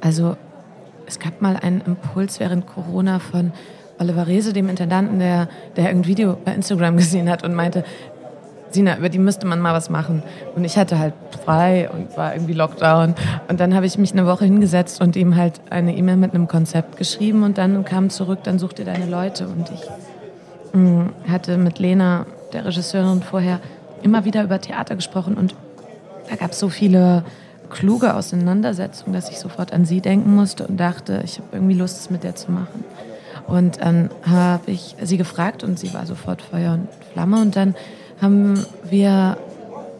Also 0.01 0.37
es 1.05 1.19
gab 1.19 1.41
mal 1.41 1.57
einen 1.57 1.81
Impuls 1.81 2.39
während 2.39 2.65
Corona 2.67 3.19
von 3.19 3.51
Oliver 4.03 4.27
Rese, 4.27 4.53
dem 4.53 4.69
Intendanten, 4.69 5.19
der, 5.19 5.47
der 5.75 5.89
ein 5.89 6.05
Video 6.05 6.37
bei 6.43 6.53
Instagram 6.53 6.97
gesehen 7.03 7.29
hat 7.29 7.43
und 7.43 7.53
meinte, 7.55 7.83
Sina, 8.71 8.97
über 8.97 9.09
die 9.09 9.19
müsste 9.19 9.45
man 9.45 9.59
mal 9.59 9.73
was 9.73 9.89
machen. 9.89 10.23
Und 10.55 10.65
ich 10.65 10.77
hatte 10.77 10.97
halt 10.97 11.13
frei 11.45 11.89
und 11.91 12.17
war 12.17 12.33
irgendwie 12.33 12.53
Lockdown. 12.53 13.13
Und 13.47 13.59
dann 13.59 13.75
habe 13.75 13.85
ich 13.85 13.99
mich 13.99 14.13
eine 14.13 14.25
Woche 14.25 14.45
hingesetzt 14.45 14.99
und 14.99 15.15
ihm 15.15 15.35
halt 15.35 15.61
eine 15.69 15.95
E-Mail 15.95 16.17
mit 16.17 16.33
einem 16.33 16.47
Konzept 16.47 16.97
geschrieben 16.97 17.43
und 17.43 17.57
dann 17.59 17.85
kam 17.85 18.09
zurück, 18.09 18.39
dann 18.43 18.57
such 18.57 18.73
dir 18.73 18.85
deine 18.85 19.05
Leute. 19.05 19.47
Und 19.47 19.69
ich 19.71 19.81
mh, 20.73 20.79
mm, 20.79 21.13
hatte 21.29 21.57
mit 21.57 21.77
Lena, 21.77 22.25
der 22.51 22.65
Regisseurin, 22.65 23.21
vorher 23.21 23.59
immer 24.01 24.25
wieder 24.25 24.43
über 24.43 24.59
Theater 24.59 24.95
gesprochen 24.95 25.35
und 25.35 25.55
da 26.29 26.35
gab 26.35 26.51
es 26.51 26.59
so 26.59 26.69
viele 26.69 27.23
kluge 27.69 28.15
Auseinandersetzungen, 28.15 29.13
dass 29.13 29.29
ich 29.29 29.39
sofort 29.39 29.73
an 29.73 29.85
sie 29.85 30.01
denken 30.01 30.35
musste 30.35 30.67
und 30.67 30.77
dachte, 30.77 31.21
ich 31.23 31.37
habe 31.37 31.49
irgendwie 31.53 31.75
Lust, 31.75 31.99
es 31.99 32.09
mit 32.09 32.23
der 32.23 32.35
zu 32.35 32.51
machen. 32.51 32.83
Und 33.47 33.81
dann 33.81 34.09
habe 34.27 34.71
ich 34.71 34.95
sie 35.01 35.17
gefragt 35.17 35.63
und 35.63 35.77
sie 35.77 35.93
war 35.93 36.05
sofort 36.05 36.41
Feuer 36.41 36.73
und 36.73 36.87
Flamme. 37.11 37.41
Und 37.41 37.55
dann 37.55 37.75
haben 38.21 38.65
wir 38.89 39.37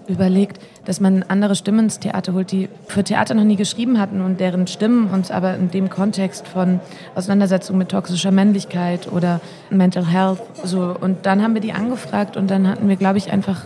überlegt, 0.07 0.59
dass 0.85 1.00
man 1.00 1.23
andere 1.23 1.56
Stimmen 1.56 1.85
ins 1.85 2.00
Theater 2.00 2.33
holt, 2.33 2.52
die 2.52 2.69
für 2.88 3.04
Theater 3.04 3.33
noch 3.33 3.44
nie 3.44 3.56
geschrieben 3.56 4.00
hatten 4.00 4.21
und 4.21 4.40
deren 4.40 4.68
Stimmen 4.68 5.09
uns 5.09 5.31
aber 5.31 5.56
in 5.56 5.71
dem 5.71 5.90
Kontext 5.90 6.47
von 6.47 6.80
Auseinandersetzung 7.16 7.78
mit 7.78 7.90
toxischer 7.90 8.31
Männlichkeit 8.31 9.12
oder 9.12 9.40
Mental 9.69 10.06
Health 10.06 10.42
so. 10.64 10.95
Und 11.00 11.26
dann 11.26 11.42
haben 11.42 11.54
wir 11.54 11.62
die 11.62 11.73
angefragt 11.73 12.38
und 12.38 12.52
dann 12.52 12.68
hatten 12.68 12.90
wir, 12.90 12.97
glaube 12.97 13.18
ich, 13.18 13.31
einfach, 13.31 13.66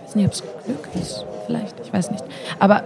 ich 0.00 0.08
weiß 0.08 0.16
nicht, 0.16 0.26
ob 0.26 0.32
es 0.32 0.42
Glück 0.64 0.88
ist, 0.94 1.24
vielleicht, 1.46 1.80
ich 1.80 1.92
weiß 1.92 2.10
nicht, 2.10 2.24
aber 2.58 2.84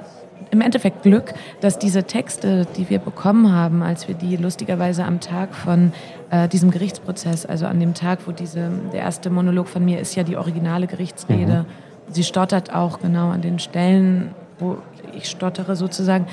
im 0.53 0.61
Endeffekt 0.61 1.03
Glück, 1.03 1.33
dass 1.61 1.79
diese 1.79 2.05
Texte, 2.05 2.67
die 2.77 2.91
wir 2.91 2.99
bekommen 2.99 3.53
haben, 3.53 3.83
als 3.83 4.07
wir 4.07 4.15
die 4.15 4.37
lustigerweise 4.37 5.05
am 5.05 5.19
Tag 5.19 5.55
von 5.55 5.93
äh, 6.33 6.49
diesem 6.49 6.71
Gerichtsprozess, 6.71 7.45
also 7.45 7.67
an 7.67 7.79
dem 7.79 7.93
Tag, 7.93 8.21
wo 8.27 8.33
diese, 8.33 8.71
der 8.93 9.01
erste 9.01 9.29
Monolog 9.29 9.69
von 9.69 9.85
mir 9.85 10.01
ist 10.01 10.15
ja 10.15 10.23
die 10.23 10.39
originale 10.39 10.87
Gerichtsrede. 10.87 11.67
Mhm. 11.69 12.13
Sie 12.13 12.25
stottert 12.25 12.75
auch 12.75 13.01
genau 13.01 13.29
an 13.31 13.43
den 13.43 13.59
Stellen, 13.59 14.35
wo 14.59 14.79
ich 15.15 15.29
stottere 15.29 15.77
sozusagen. 15.77 16.27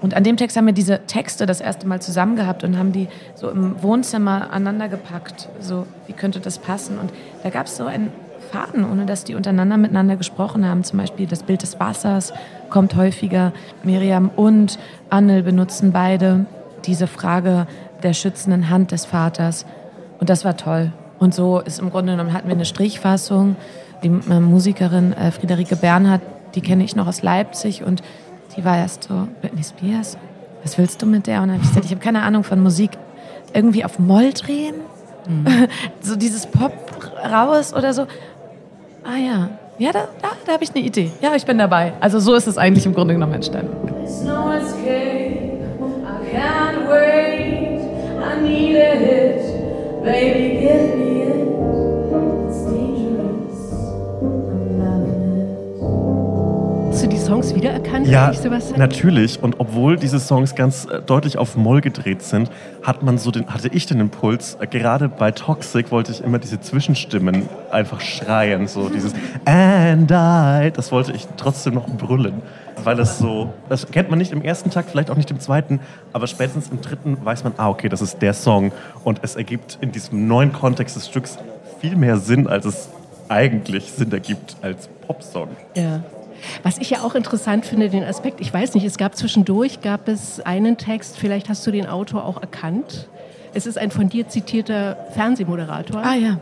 Und 0.00 0.14
an 0.14 0.24
dem 0.24 0.38
Text 0.38 0.56
haben 0.56 0.64
wir 0.64 0.72
diese 0.72 1.00
Texte 1.06 1.44
das 1.44 1.60
erste 1.60 1.86
Mal 1.86 2.00
zusammen 2.00 2.36
gehabt 2.36 2.64
und 2.64 2.78
haben 2.78 2.92
die 2.92 3.08
so 3.34 3.50
im 3.50 3.82
Wohnzimmer 3.82 4.50
aneinander 4.52 4.88
gepackt. 4.88 5.50
So, 5.60 5.86
wie 6.06 6.14
könnte 6.14 6.40
das 6.40 6.58
passen? 6.58 6.98
Und 6.98 7.12
da 7.42 7.50
gab 7.50 7.66
es 7.66 7.76
so 7.76 7.84
einen 7.84 8.10
Faden, 8.50 8.90
ohne 8.90 9.04
dass 9.04 9.24
die 9.24 9.34
untereinander 9.34 9.76
miteinander 9.76 10.16
gesprochen 10.16 10.66
haben. 10.66 10.82
Zum 10.82 10.98
Beispiel 10.98 11.26
das 11.26 11.42
Bild 11.42 11.60
des 11.60 11.78
Wassers 11.78 12.32
kommt 12.70 12.96
häufiger. 12.96 13.52
Miriam 13.82 14.30
und 14.34 14.78
Annel 15.10 15.42
benutzen 15.42 15.92
beide 15.92 16.46
diese 16.86 17.06
Frage 17.06 17.66
der 18.06 18.14
schützenden 18.14 18.70
Hand 18.70 18.92
des 18.92 19.04
Vaters. 19.04 19.66
Und 20.18 20.30
das 20.30 20.44
war 20.44 20.56
toll. 20.56 20.92
Und 21.18 21.34
so 21.34 21.60
ist 21.60 21.80
im 21.80 21.90
Grunde 21.90 22.12
genommen 22.12 22.32
hatten 22.32 22.48
wir 22.48 22.54
eine 22.54 22.64
Strichfassung. 22.64 23.56
Die 24.02 24.08
äh, 24.08 24.40
Musikerin 24.40 25.12
äh, 25.12 25.30
Friederike 25.30 25.76
Bernhardt, 25.76 26.22
die 26.54 26.60
kenne 26.60 26.84
ich 26.84 26.94
noch 26.94 27.06
aus 27.06 27.22
Leipzig 27.22 27.82
und 27.82 28.02
die 28.56 28.64
war 28.64 28.78
erst 28.78 29.04
so, 29.04 29.28
Britney 29.40 29.64
Spears, 29.64 30.16
was 30.62 30.78
willst 30.78 31.02
du 31.02 31.06
mit 31.06 31.26
der? 31.26 31.42
Und 31.42 31.48
dann 31.48 31.56
habe 31.56 31.64
ich 31.64 31.68
gesagt, 31.68 31.86
ich 31.86 31.90
habe 31.90 32.00
keine 32.00 32.22
Ahnung 32.22 32.44
von 32.44 32.62
Musik. 32.62 32.92
Irgendwie 33.52 33.84
auf 33.84 33.98
Moll 33.98 34.32
drehen? 34.32 34.76
Mhm. 35.28 35.46
so 36.00 36.16
dieses 36.16 36.46
Pop 36.46 36.72
raus 37.24 37.74
oder 37.74 37.92
so. 37.92 38.02
Ah 39.04 39.16
ja, 39.18 39.48
ja, 39.78 39.92
da, 39.92 40.08
da, 40.22 40.28
da 40.46 40.52
habe 40.52 40.64
ich 40.64 40.74
eine 40.74 40.84
Idee. 40.84 41.10
Ja, 41.20 41.34
ich 41.34 41.44
bin 41.44 41.58
dabei. 41.58 41.92
Also 42.00 42.18
so 42.18 42.34
ist 42.34 42.46
es 42.46 42.56
eigentlich 42.56 42.86
im 42.86 42.94
Grunde 42.94 43.14
genommen 43.14 43.34
entstanden. 43.34 43.72
No 44.24 44.52
escape, 44.52 45.58
I 45.80 46.34
can't 46.34 46.88
wait, 46.88 47.35
I 48.36 48.40
need 48.42 48.76
a 48.76 48.96
hit, 48.96 50.04
baby 50.04 50.60
give 50.60 50.98
me 50.98 51.22
it. 51.22 51.45
Songs 57.26 57.54
wiedererkannt, 57.56 58.06
Ja, 58.06 58.32
natürlich. 58.76 59.42
Und 59.42 59.58
obwohl 59.58 59.96
diese 59.96 60.20
Songs 60.20 60.54
ganz 60.54 60.86
äh, 60.86 61.02
deutlich 61.02 61.38
auf 61.38 61.56
Moll 61.56 61.80
gedreht 61.80 62.22
sind, 62.22 62.50
hat 62.84 63.02
man 63.02 63.18
so 63.18 63.32
den, 63.32 63.48
hatte 63.48 63.68
ich 63.68 63.86
den 63.86 63.98
Impuls, 63.98 64.56
äh, 64.60 64.66
gerade 64.68 65.08
bei 65.08 65.32
Toxic 65.32 65.90
wollte 65.90 66.12
ich 66.12 66.22
immer 66.22 66.38
diese 66.38 66.60
Zwischenstimmen 66.60 67.48
einfach 67.72 68.00
schreien. 68.00 68.68
So 68.68 68.88
dieses 68.88 69.12
And 69.44 70.08
I, 70.10 70.70
das 70.70 70.92
wollte 70.92 71.12
ich 71.12 71.26
trotzdem 71.36 71.74
noch 71.74 71.88
brüllen. 71.88 72.42
Weil 72.84 73.00
es 73.00 73.18
so, 73.18 73.52
das 73.68 73.90
kennt 73.90 74.08
man 74.08 74.20
nicht 74.20 74.30
im 74.30 74.42
ersten 74.42 74.70
Takt, 74.70 74.90
vielleicht 74.90 75.10
auch 75.10 75.16
nicht 75.16 75.30
im 75.32 75.40
zweiten, 75.40 75.80
aber 76.12 76.28
spätestens 76.28 76.68
im 76.68 76.80
dritten 76.80 77.18
weiß 77.24 77.42
man, 77.42 77.54
ah, 77.56 77.70
okay, 77.70 77.88
das 77.88 78.02
ist 78.02 78.22
der 78.22 78.34
Song. 78.34 78.70
Und 79.02 79.18
es 79.22 79.34
ergibt 79.34 79.78
in 79.80 79.90
diesem 79.90 80.28
neuen 80.28 80.52
Kontext 80.52 80.94
des 80.94 81.08
Stücks 81.08 81.38
viel 81.80 81.96
mehr 81.96 82.18
Sinn, 82.18 82.46
als 82.46 82.66
es 82.66 82.88
eigentlich 83.28 83.90
Sinn 83.90 84.12
ergibt 84.12 84.56
als 84.62 84.88
Popsong. 85.06 85.48
Ja. 85.74 86.02
Was 86.62 86.78
ich 86.78 86.90
ja 86.90 87.00
auch 87.02 87.14
interessant 87.14 87.64
finde, 87.66 87.88
den 87.88 88.04
Aspekt, 88.04 88.40
ich 88.40 88.52
weiß 88.52 88.74
nicht, 88.74 88.84
es 88.84 88.98
gab 88.98 89.16
zwischendurch, 89.16 89.80
gab 89.80 90.08
es 90.08 90.40
einen 90.40 90.76
Text, 90.76 91.16
vielleicht 91.18 91.48
hast 91.48 91.66
du 91.66 91.70
den 91.70 91.86
Autor 91.86 92.24
auch 92.24 92.40
erkannt. 92.40 93.08
Es 93.54 93.66
ist 93.66 93.78
ein 93.78 93.90
von 93.90 94.08
dir 94.08 94.28
zitierter 94.28 94.96
Fernsehmoderator. 95.14 96.02
Ah 96.04 96.14
ja. 96.14 96.38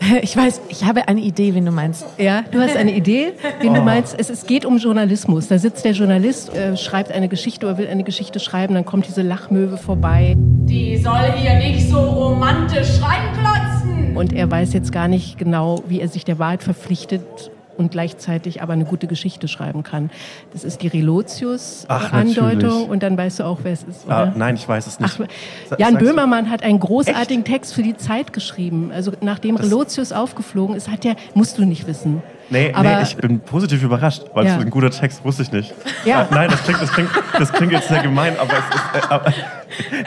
Ich 0.22 0.34
weiß, 0.34 0.62
ich 0.70 0.84
habe 0.84 1.08
eine 1.08 1.20
Idee, 1.20 1.54
wen 1.54 1.66
du 1.66 1.72
meinst. 1.72 2.06
Ja, 2.16 2.42
du 2.50 2.58
hast 2.58 2.74
eine 2.74 2.94
Idee, 2.94 3.34
wen 3.60 3.74
du 3.74 3.82
meinst. 3.82 4.18
Es, 4.18 4.30
es 4.30 4.46
geht 4.46 4.64
um 4.64 4.78
Journalismus. 4.78 5.48
Da 5.48 5.58
sitzt 5.58 5.84
der 5.84 5.92
Journalist, 5.92 6.54
äh, 6.54 6.74
schreibt 6.78 7.12
eine 7.12 7.28
Geschichte 7.28 7.66
oder 7.66 7.76
will 7.76 7.86
eine 7.86 8.02
Geschichte 8.02 8.40
schreiben, 8.40 8.72
dann 8.72 8.86
kommt 8.86 9.06
diese 9.06 9.20
Lachmöwe 9.20 9.76
vorbei 9.76 10.36
Die 10.38 10.96
soll 10.96 11.32
hier 11.36 11.54
nicht 11.58 11.90
so 11.90 11.98
romantisch 12.00 12.98
reinklotzen. 13.02 14.16
und 14.16 14.32
er 14.32 14.50
weiß 14.50 14.72
jetzt 14.72 14.90
gar 14.90 15.06
nicht 15.06 15.36
genau, 15.36 15.82
wie 15.86 16.00
er 16.00 16.08
sich 16.08 16.24
der 16.24 16.38
Wahrheit 16.38 16.62
verpflichtet 16.62 17.50
und 17.80 17.90
gleichzeitig 17.90 18.62
aber 18.62 18.74
eine 18.74 18.84
gute 18.84 19.06
Geschichte 19.06 19.48
schreiben 19.48 19.82
kann. 19.82 20.10
Das 20.52 20.64
ist 20.64 20.82
die 20.82 20.88
Relotius-Andeutung 20.88 22.88
und 22.88 23.02
dann 23.02 23.16
weißt 23.16 23.40
du 23.40 23.44
auch, 23.44 23.58
wer 23.62 23.72
es 23.72 23.82
ist, 23.82 24.08
Ah, 24.08 24.24
oder? 24.24 24.32
nein, 24.36 24.54
ich 24.54 24.68
weiß 24.68 24.86
es 24.86 25.00
nicht. 25.00 25.18
Ach, 25.20 25.78
Jan 25.78 25.92
sagst 25.94 26.02
du- 26.02 26.06
Böhmermann 26.10 26.50
hat 26.50 26.62
einen 26.62 26.78
großartigen 26.78 27.44
Text 27.44 27.74
für 27.74 27.82
die 27.82 27.96
Zeit 27.96 28.32
geschrieben. 28.32 28.90
Also 28.94 29.12
nachdem 29.22 29.56
Das- 29.56 29.66
Relotius 29.66 30.12
aufgeflogen 30.12 30.76
ist, 30.76 30.90
hat 30.90 31.04
er, 31.04 31.16
musst 31.34 31.58
du 31.58 31.64
nicht 31.64 31.86
wissen. 31.86 32.22
Nee, 32.50 32.72
Aber- 32.74 32.96
nee, 32.96 33.02
ich 33.02 33.16
bin 33.16 33.40
positiv 33.40 33.82
überrascht, 33.82 34.22
weil 34.34 34.46
Ja. 34.46 34.56
es 34.56 34.62
ein 34.62 34.70
guter 34.70 34.90
Text 34.90 35.24
wusste 35.24 35.42
ich 35.42 35.52
nicht. 35.52 35.72
Ja. 36.04 36.22
Äh, 36.22 36.26
nein, 36.32 36.50
das 36.50 36.62
klingt, 36.64 36.82
das, 36.82 36.92
klingt, 36.92 37.10
das 37.38 37.52
klingt 37.52 37.72
jetzt 37.72 37.88
sehr 37.88 38.02
gemein, 38.02 38.34
aber, 38.38 38.52
es 38.52 38.74
ist, 38.74 39.04
äh, 39.04 39.14
aber, 39.14 39.32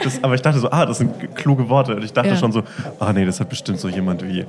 das, 0.04 0.22
aber 0.22 0.34
ich 0.34 0.42
dachte 0.42 0.58
so, 0.60 0.70
ah, 0.70 0.86
das 0.86 0.98
sind 0.98 1.34
kluge 1.34 1.68
Worte. 1.68 1.96
Und 1.96 2.04
ich 2.04 2.12
dachte 2.12 2.28
Ja. 2.30 2.36
schon 2.36 2.52
so, 2.52 2.62
ah 3.00 3.12
nee, 3.12 3.24
das 3.24 3.40
hat 3.40 3.48
bestimmt 3.48 3.80
so 3.80 3.88
jemand 3.88 4.22
wie 4.26 4.44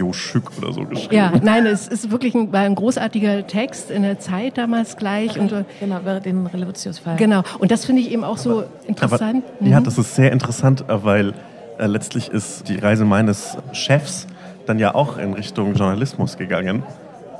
Jo 0.00 0.12
Schück 0.14 0.50
oder 0.58 0.72
so 0.72 0.84
geschrieben. 0.86 1.14
Ja, 1.14 1.32
nein, 1.42 1.66
es 1.66 1.86
ist 1.86 2.10
wirklich 2.10 2.34
ein, 2.34 2.50
war 2.52 2.60
ein 2.62 2.74
großartiger 2.74 3.46
Text 3.46 3.90
in 3.90 4.02
der 4.02 4.18
Zeit 4.18 4.56
damals 4.56 4.96
gleich. 4.96 5.38
Und, 5.38 5.52
äh, 5.52 5.64
Genau, 5.78 6.00
wäre 6.04 6.20
den 6.22 6.46
Revolutionsfall. 6.46 7.16
genau. 7.16 7.42
Und 7.58 7.70
das 7.70 7.84
finde 7.84 8.00
ich 8.02 8.10
eben 8.10 8.24
auch 8.24 8.38
so 8.38 8.60
Aber, 8.60 8.66
interessant. 8.86 9.44
Ja, 9.60 9.78
Mhm. 9.80 9.84
das 9.84 9.98
ist 9.98 10.14
sehr 10.14 10.32
interessant, 10.32 10.84
äh, 10.88 11.04
weil 11.04 11.34
äh, 11.78 11.86
letztlich 11.86 12.28
ist 12.30 12.68
die 12.68 12.76
Reise 12.78 13.04
meines 13.04 13.56
Chefs 13.72 14.26
dann 14.66 14.78
ja 14.78 14.94
auch 14.94 15.18
in 15.18 15.34
Richtung 15.34 15.74
Journalismus 15.74 16.36
gegangen. 16.38 16.82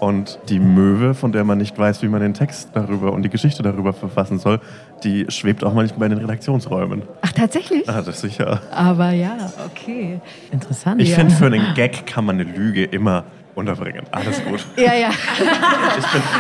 Und 0.01 0.39
die 0.49 0.59
Möwe, 0.59 1.13
von 1.13 1.31
der 1.31 1.45
man 1.45 1.59
nicht 1.59 1.79
weiß, 1.79 2.03
wie 2.03 2.09
man 2.09 2.23
den 2.23 2.33
Text 2.33 2.71
darüber 2.73 3.13
und 3.13 3.23
die 3.23 3.29
Geschichte 3.29 3.63
darüber 3.63 3.93
verfassen 3.93 4.39
soll, 4.39 4.59
die 5.05 5.27
schwebt 5.29 5.63
auch 5.63 5.75
manchmal 5.75 6.11
in 6.11 6.17
den 6.17 6.25
Redaktionsräumen. 6.27 7.03
Ach, 7.21 7.33
tatsächlich? 7.33 7.87
Ah, 7.89 7.99
das 8.01 8.17
ist 8.17 8.21
sicher. 8.23 8.63
Aber 8.73 9.11
ja, 9.11 9.37
okay. 9.67 10.19
Interessant. 10.51 11.03
Ich 11.03 11.11
Ja. 11.11 11.17
finde, 11.17 11.35
für 11.35 11.47
einen 11.47 11.75
Gag 11.75 12.07
kann 12.07 12.25
man 12.25 12.41
eine 12.41 12.51
Lüge 12.51 12.85
immer 12.85 13.25
unterbringen. 13.61 14.03
Alles 14.11 14.43
gut. 14.45 14.65
Ja, 14.77 14.95
ja. 14.95 15.09
Bin, 15.39 15.49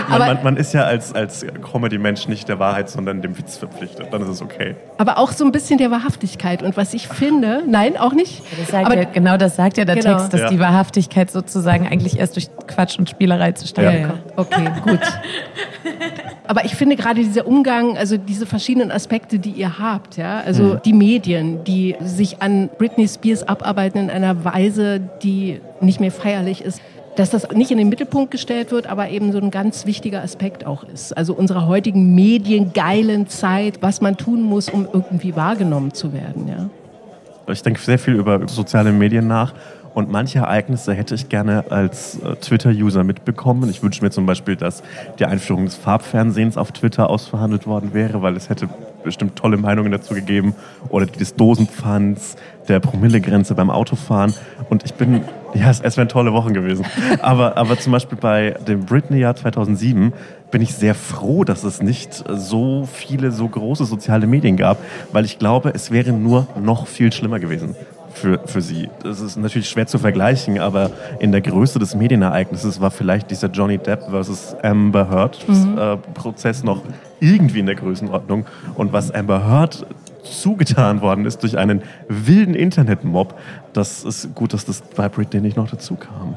man, 0.08 0.18
man, 0.20 0.44
man 0.44 0.56
ist 0.56 0.72
ja 0.72 0.84
als, 0.84 1.14
als 1.14 1.44
Comedy-Mensch 1.70 2.26
nicht 2.28 2.48
der 2.48 2.58
Wahrheit, 2.58 2.88
sondern 2.88 3.20
dem 3.22 3.36
Witz 3.38 3.56
verpflichtet. 3.58 4.08
Dann 4.12 4.22
ist 4.22 4.28
es 4.28 4.42
okay. 4.42 4.74
Aber 4.98 5.18
auch 5.18 5.32
so 5.32 5.44
ein 5.44 5.52
bisschen 5.52 5.78
der 5.78 5.90
Wahrhaftigkeit. 5.90 6.62
Und 6.62 6.76
was 6.76 6.94
ich 6.94 7.06
finde, 7.08 7.62
nein, 7.66 7.96
auch 7.96 8.12
nicht. 8.12 8.42
Das 8.58 8.68
sagt 8.68 8.86
aber, 8.86 8.96
ja, 8.96 9.04
genau 9.04 9.36
das 9.36 9.56
sagt 9.56 9.76
ja 9.76 9.84
der 9.84 9.96
Genau. 9.96 10.16
Text, 10.16 10.32
dass 10.32 10.40
Ja. 10.40 10.48
die 10.48 10.58
Wahrhaftigkeit 10.58 11.30
sozusagen 11.30 11.86
eigentlich 11.86 12.18
erst 12.18 12.36
durch 12.36 12.48
Quatsch 12.66 12.98
und 12.98 13.08
Spielerei 13.10 13.52
zustande 13.52 13.92
Ja, 13.92 13.98
ja. 13.98 14.06
kommt. 14.08 14.22
Okay, 14.36 14.68
gut. 14.82 15.00
Aber 16.46 16.64
ich 16.64 16.74
finde 16.74 16.96
gerade 16.96 17.20
dieser 17.22 17.46
Umgang, 17.46 17.96
also 17.96 18.16
diese 18.16 18.46
verschiedenen 18.46 18.90
Aspekte, 18.90 19.38
die 19.38 19.50
ihr 19.50 19.78
habt, 19.78 20.16
ja, 20.16 20.40
also 20.40 20.74
die 20.74 20.92
Medien, 20.92 21.62
die 21.64 21.96
sich 22.00 22.42
an 22.42 22.68
Britney 22.78 23.06
Spears 23.06 23.46
abarbeiten 23.46 23.98
in 23.98 24.10
einer 24.10 24.44
Weise, 24.44 25.00
die 25.22 25.60
nicht 25.80 26.00
mehr 26.00 26.10
feierlich 26.10 26.62
ist, 26.62 26.80
dass 27.20 27.28
das 27.28 27.50
nicht 27.50 27.70
in 27.70 27.76
den 27.76 27.90
Mittelpunkt 27.90 28.30
gestellt 28.30 28.72
wird, 28.72 28.86
aber 28.86 29.10
eben 29.10 29.30
so 29.30 29.38
ein 29.38 29.50
ganz 29.50 29.84
wichtiger 29.84 30.22
Aspekt 30.22 30.64
auch 30.64 30.84
ist. 30.84 31.14
Also 31.14 31.34
unserer 31.34 31.66
heutigen 31.66 32.14
mediengeilen 32.14 33.28
Zeit, 33.28 33.82
was 33.82 34.00
man 34.00 34.16
tun 34.16 34.40
muss, 34.40 34.70
um 34.70 34.88
irgendwie 34.90 35.36
wahrgenommen 35.36 35.92
zu 35.92 36.14
werden, 36.14 36.48
ja. 36.48 36.70
Ich 37.52 37.62
denke 37.62 37.80
sehr 37.80 37.98
viel 37.98 38.14
über 38.14 38.48
soziale 38.48 38.90
Medien 38.90 39.26
nach. 39.26 39.52
Und 39.94 40.10
manche 40.10 40.38
Ereignisse 40.38 40.94
hätte 40.94 41.14
ich 41.14 41.28
gerne 41.28 41.64
als 41.70 42.18
äh, 42.20 42.36
Twitter-User 42.36 43.02
mitbekommen. 43.02 43.68
Ich 43.70 43.82
wünsche 43.82 44.02
mir 44.04 44.10
zum 44.10 44.26
Beispiel, 44.26 44.56
dass 44.56 44.82
die 45.18 45.26
Einführung 45.26 45.64
des 45.64 45.74
Farbfernsehens 45.74 46.56
auf 46.56 46.72
Twitter 46.72 47.10
ausverhandelt 47.10 47.66
worden 47.66 47.92
wäre, 47.92 48.22
weil 48.22 48.36
es 48.36 48.48
hätte 48.48 48.68
bestimmt 49.02 49.36
tolle 49.36 49.56
Meinungen 49.56 49.90
dazu 49.90 50.14
gegeben. 50.14 50.54
Oder 50.90 51.06
die 51.06 51.18
des 51.18 51.34
Dosenpfands, 51.34 52.36
der 52.68 52.78
Promillegrenze 52.78 53.54
beim 53.54 53.70
Autofahren. 53.70 54.32
Und 54.68 54.84
ich 54.84 54.94
bin, 54.94 55.22
ja, 55.54 55.70
es, 55.70 55.80
es 55.80 55.96
wären 55.96 56.08
tolle 56.08 56.32
Wochen 56.32 56.54
gewesen. 56.54 56.84
Aber, 57.20 57.56
aber 57.56 57.76
zum 57.78 57.92
Beispiel 57.92 58.18
bei 58.18 58.54
dem 58.66 58.84
Britney-Jahr 58.86 59.34
2007 59.34 60.12
bin 60.52 60.62
ich 60.62 60.74
sehr 60.74 60.94
froh, 60.94 61.44
dass 61.44 61.64
es 61.64 61.82
nicht 61.82 62.24
so 62.28 62.88
viele, 62.92 63.32
so 63.32 63.48
große 63.48 63.84
soziale 63.84 64.26
Medien 64.26 64.56
gab, 64.56 64.78
weil 65.12 65.24
ich 65.24 65.38
glaube, 65.38 65.72
es 65.74 65.90
wäre 65.90 66.12
nur 66.12 66.46
noch 66.60 66.86
viel 66.86 67.12
schlimmer 67.12 67.38
gewesen 67.38 67.74
für, 68.12 68.40
für 68.46 68.60
sie. 68.60 68.88
Das 69.02 69.20
ist 69.20 69.36
natürlich 69.36 69.68
schwer 69.68 69.86
zu 69.86 69.98
vergleichen, 69.98 70.58
aber 70.58 70.90
in 71.18 71.32
der 71.32 71.40
Größe 71.40 71.78
des 71.78 71.94
Medienereignisses 71.94 72.80
war 72.80 72.90
vielleicht 72.90 73.30
dieser 73.30 73.48
Johnny 73.48 73.78
Depp 73.78 74.10
versus 74.10 74.54
Amber 74.62 75.10
Heard 75.10 75.38
äh, 75.48 75.96
Prozess 76.14 76.62
noch 76.62 76.82
irgendwie 77.20 77.60
in 77.60 77.66
der 77.66 77.74
Größenordnung. 77.74 78.46
Und 78.74 78.92
was 78.92 79.10
Amber 79.10 79.46
Heard 79.48 79.86
zugetan 80.22 81.00
worden 81.00 81.26
ist 81.26 81.42
durch 81.42 81.56
einen 81.56 81.82
wilden 82.08 82.54
Internetmob, 82.54 83.34
das 83.72 84.04
ist 84.04 84.34
gut, 84.34 84.52
dass 84.52 84.64
das 84.64 84.82
bei 84.82 85.08
Britney 85.08 85.40
nicht 85.40 85.56
noch 85.56 85.70
dazu 85.70 85.96
kam. 85.96 86.34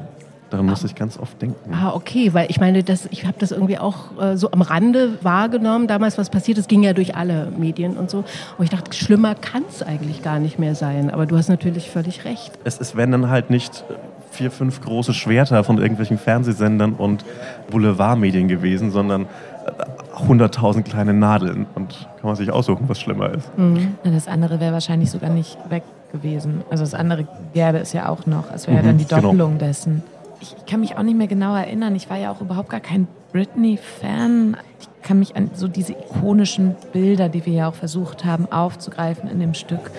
Daran 0.54 0.66
muss 0.66 0.84
ich 0.84 0.94
ganz 0.94 1.18
oft 1.18 1.42
denken. 1.42 1.74
Ah, 1.74 1.90
okay, 1.94 2.32
weil 2.32 2.46
ich 2.48 2.60
meine, 2.60 2.84
das, 2.84 3.06
ich 3.10 3.24
habe 3.26 3.34
das 3.40 3.50
irgendwie 3.50 3.76
auch 3.78 4.16
äh, 4.20 4.36
so 4.36 4.52
am 4.52 4.62
Rande 4.62 5.18
wahrgenommen. 5.22 5.88
Damals, 5.88 6.16
was 6.16 6.30
passiert 6.30 6.58
ist, 6.58 6.68
ging 6.68 6.84
ja 6.84 6.92
durch 6.92 7.16
alle 7.16 7.48
Medien 7.58 7.96
und 7.96 8.08
so. 8.08 8.18
Und 8.56 8.64
ich 8.64 8.70
dachte, 8.70 8.92
schlimmer 8.92 9.34
kann 9.34 9.64
es 9.68 9.82
eigentlich 9.82 10.22
gar 10.22 10.38
nicht 10.38 10.60
mehr 10.60 10.76
sein. 10.76 11.10
Aber 11.10 11.26
du 11.26 11.36
hast 11.36 11.48
natürlich 11.48 11.90
völlig 11.90 12.24
recht. 12.24 12.52
Es, 12.62 12.78
es 12.80 12.94
werden 12.94 13.10
dann 13.10 13.30
halt 13.30 13.50
nicht 13.50 13.82
vier, 14.30 14.52
fünf 14.52 14.80
große 14.80 15.12
Schwerter 15.12 15.64
von 15.64 15.78
irgendwelchen 15.78 16.18
Fernsehsendern 16.18 16.92
und 16.92 17.24
Boulevardmedien 17.70 18.46
gewesen, 18.46 18.90
sondern 18.92 19.22
äh, 19.22 20.16
hunderttausend 20.28 20.84
kleine 20.86 21.14
Nadeln. 21.14 21.66
Und 21.74 21.90
kann 22.20 22.28
man 22.28 22.36
sich 22.36 22.50
aussuchen, 22.52 22.84
was 22.88 23.00
schlimmer 23.00 23.30
ist. 23.34 23.50
Na, 23.56 24.10
Das 24.12 24.28
andere 24.28 24.60
wäre 24.60 24.72
wahrscheinlich 24.72 25.10
sogar 25.10 25.30
nicht 25.30 25.58
weg 25.68 25.82
gewesen. 26.12 26.62
Also 26.70 26.84
das 26.84 26.94
andere 26.94 27.26
gäbe 27.54 27.78
es 27.78 27.92
ja 27.92 28.08
auch 28.08 28.24
noch. 28.26 28.44
Es 28.54 28.68
wäre 28.68 28.82
Mhm, 28.82 28.86
dann 28.86 28.98
die 28.98 29.04
genau. 29.06 29.20
Doppelung 29.22 29.58
dessen. 29.58 30.02
Ich, 30.40 30.54
ich 30.56 30.66
kann 30.66 30.80
mich 30.80 30.96
auch 30.96 31.02
nicht 31.02 31.16
mehr 31.16 31.26
genau 31.26 31.54
erinnern. 31.54 31.94
Ich 31.96 32.10
war 32.10 32.16
ja 32.18 32.30
auch 32.30 32.40
überhaupt 32.40 32.68
gar 32.70 32.80
kein 32.80 33.06
Britney-Fan. 33.32 34.56
Ich 34.80 34.88
kann 35.02 35.18
mich 35.18 35.36
an 35.36 35.50
so 35.54 35.68
diese 35.68 35.92
ikonischen 35.92 36.74
Bilder, 36.92 37.28
die 37.28 37.44
wir 37.46 37.52
ja 37.52 37.68
auch 37.68 37.74
versucht 37.74 38.24
haben 38.24 38.50
aufzugreifen 38.50 39.28
in 39.30 39.40
dem 39.40 39.54
Stück, 39.54 39.90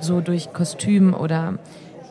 so 0.00 0.20
durch 0.20 0.52
Kostüm 0.52 1.14
oder 1.14 1.54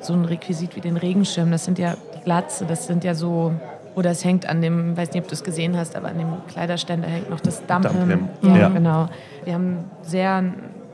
so 0.02 0.14
ein 0.14 0.26
Requisit 0.26 0.76
wie 0.76 0.82
den 0.82 0.98
Regenschirm. 0.98 1.52
Das 1.52 1.66
sind 1.66 1.78
ja 1.80 1.96
die 2.16 2.24
Glatze, 2.24 2.66
das 2.66 2.88
sind 2.88 3.04
ja 3.04 3.16
so... 3.16 3.54
Oder 3.94 4.12
es 4.12 4.24
hängt 4.24 4.48
an 4.48 4.62
dem, 4.62 4.96
weiß 4.96 5.12
nicht, 5.12 5.22
ob 5.24 5.28
du 5.28 5.34
es 5.34 5.44
gesehen 5.44 5.76
hast, 5.76 5.98
aber 5.98 6.08
an 6.08 6.18
dem 6.18 6.30
Kleiderständer 6.48 7.10
hängt 7.10 7.30
noch 7.30 7.42
das 7.42 7.66
Dampfen. 7.66 8.30
Ja, 8.42 8.58
Ja. 8.58 8.70
genau. 8.70 9.08
Wir 9.44 9.54
haben 9.54 9.80
sehr 10.02 10.46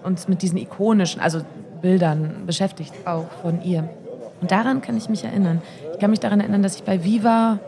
uns 0.04 0.28
mit 0.28 0.42
diesen 0.42 0.58
ikonischen, 0.58 1.22
also 1.22 1.42
Bildern 1.84 2.44
beschäftigt, 2.48 2.92
auch 3.06 3.26
von 3.44 3.62
ihr. 3.62 3.88
Und 4.42 4.52
daran 4.52 4.82
kann 4.82 4.98
ich 4.98 5.10
mich 5.10 5.24
erinnern. 5.24 5.62
Ich 5.94 6.00
kann 6.00 6.12
mich 6.12 6.20
daran 6.20 6.40
erinnern, 6.40 6.64
dass 6.64 6.76
ich 6.76 6.84
bei 6.84 7.04
Viva, 7.04 7.60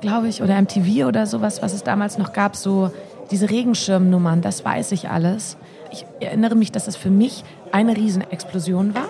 glaube 0.00 0.28
ich, 0.28 0.42
oder 0.42 0.60
MTV 0.60 1.06
oder 1.06 1.26
sowas, 1.26 1.62
was 1.62 1.72
es 1.72 1.82
damals 1.82 2.18
noch 2.18 2.32
gab, 2.32 2.56
so 2.56 2.90
diese 3.30 3.48
Regenschirmnummern, 3.48 4.42
das 4.42 4.64
weiß 4.64 4.92
ich 4.92 5.08
alles. 5.08 5.56
Ich 5.90 6.04
erinnere 6.20 6.54
mich, 6.54 6.72
dass 6.72 6.86
es 6.86 6.96
für 6.96 7.10
mich 7.10 7.44
eine 7.70 7.96
Riesenexplosion 7.96 8.94
war. 8.94 9.08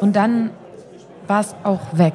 Und 0.00 0.16
dann 0.16 0.50
war 1.26 1.40
es 1.40 1.54
auch 1.62 1.80
weg. 1.92 2.14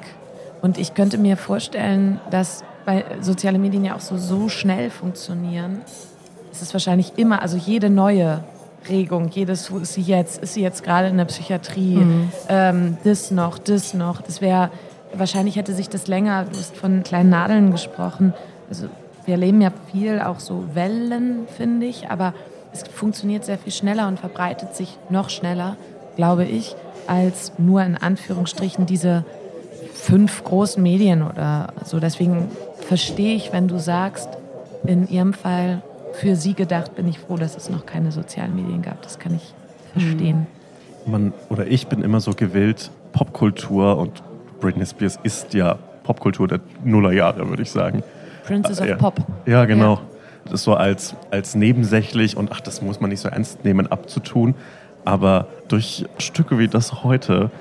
Und 0.61 0.77
ich 0.77 0.93
könnte 0.93 1.17
mir 1.17 1.37
vorstellen, 1.37 2.19
dass 2.31 2.63
weil 2.89 3.05
soziale 3.21 3.59
Medien 3.59 3.85
ja 3.85 3.95
auch 3.95 3.99
so, 3.99 4.17
so 4.17 4.49
schnell 4.49 4.89
funktionieren, 4.89 5.81
es 6.51 6.63
ist 6.63 6.73
wahrscheinlich 6.73 7.13
immer, 7.17 7.41
also 7.43 7.55
jede 7.55 7.89
neue 7.89 8.43
Regung, 8.87 9.29
jedes, 9.29 9.71
wo 9.71 9.77
ist 9.77 9.93
sie 9.93 10.01
jetzt, 10.01 10.41
ist 10.41 10.53
sie 10.53 10.61
jetzt 10.61 10.83
gerade 10.83 11.07
in 11.07 11.17
der 11.17 11.25
Psychiatrie, 11.25 11.99
ähm, 12.47 12.97
das 13.03 13.31
noch, 13.31 13.57
das 13.57 13.93
noch, 13.93 14.21
das 14.21 14.41
wäre, 14.41 14.69
wahrscheinlich 15.13 15.55
hätte 15.55 15.73
sich 15.73 15.89
das 15.89 16.07
länger, 16.07 16.45
du 16.45 16.57
hast 16.57 16.75
von 16.75 17.03
kleinen 17.03 17.29
Nadeln 17.29 17.71
gesprochen, 17.71 18.33
also 18.69 18.87
wir 19.25 19.33
erleben 19.33 19.61
ja 19.61 19.71
viel 19.91 20.21
auch 20.21 20.39
so 20.39 20.63
Wellen, 20.73 21.47
finde 21.55 21.85
ich, 21.85 22.09
aber 22.09 22.33
es 22.73 22.83
funktioniert 22.83 23.45
sehr 23.45 23.57
viel 23.57 23.71
schneller 23.71 24.07
und 24.07 24.19
verbreitet 24.19 24.75
sich 24.75 24.97
noch 25.09 25.29
schneller, 25.29 25.75
glaube 26.15 26.45
ich, 26.45 26.75
als 27.07 27.53
nur 27.57 27.81
in 27.81 27.97
Anführungsstrichen 27.97 28.85
diese 28.85 29.25
fünf 29.93 30.43
großen 30.43 30.81
Medien 30.81 31.23
oder 31.23 31.73
so. 31.83 31.99
Deswegen 31.99 32.49
verstehe 32.87 33.35
ich, 33.35 33.51
wenn 33.51 33.67
du 33.67 33.79
sagst, 33.79 34.29
in 34.85 35.07
ihrem 35.09 35.33
Fall 35.33 35.81
für 36.13 36.35
sie 36.35 36.53
gedacht, 36.53 36.95
bin 36.95 37.07
ich 37.07 37.19
froh, 37.19 37.37
dass 37.37 37.55
es 37.55 37.69
noch 37.69 37.85
keine 37.85 38.11
sozialen 38.11 38.55
Medien 38.55 38.81
gab. 38.81 39.01
Das 39.01 39.19
kann 39.19 39.35
ich 39.35 39.53
verstehen. 39.93 40.47
Man 41.05 41.33
oder 41.49 41.67
ich 41.67 41.87
bin 41.87 42.01
immer 42.03 42.19
so 42.19 42.33
gewillt, 42.33 42.91
Popkultur 43.13 43.97
und 43.97 44.21
Britney 44.59 44.85
Spears 44.85 45.19
ist 45.23 45.53
ja 45.53 45.77
Popkultur 46.03 46.47
der 46.47 46.59
Nullerjahre, 46.83 47.47
würde 47.49 47.63
ich 47.63 47.71
sagen. 47.71 48.03
Princess 48.45 48.81
of 48.81 48.87
ja. 48.87 48.95
Pop. 48.95 49.19
Ja, 49.45 49.65
genau. 49.65 50.01
Das 50.49 50.63
so 50.63 50.73
als, 50.73 51.15
als 51.31 51.55
nebensächlich 51.55 52.35
und 52.35 52.51
ach, 52.51 52.61
das 52.61 52.81
muss 52.81 52.99
man 52.99 53.11
nicht 53.11 53.19
so 53.19 53.29
ernst 53.29 53.63
nehmen, 53.63 53.87
abzutun. 53.87 54.55
Aber 55.05 55.47
durch 55.67 56.05
Stücke 56.17 56.57
wie 56.57 56.67
das 56.67 57.03
heute 57.03 57.51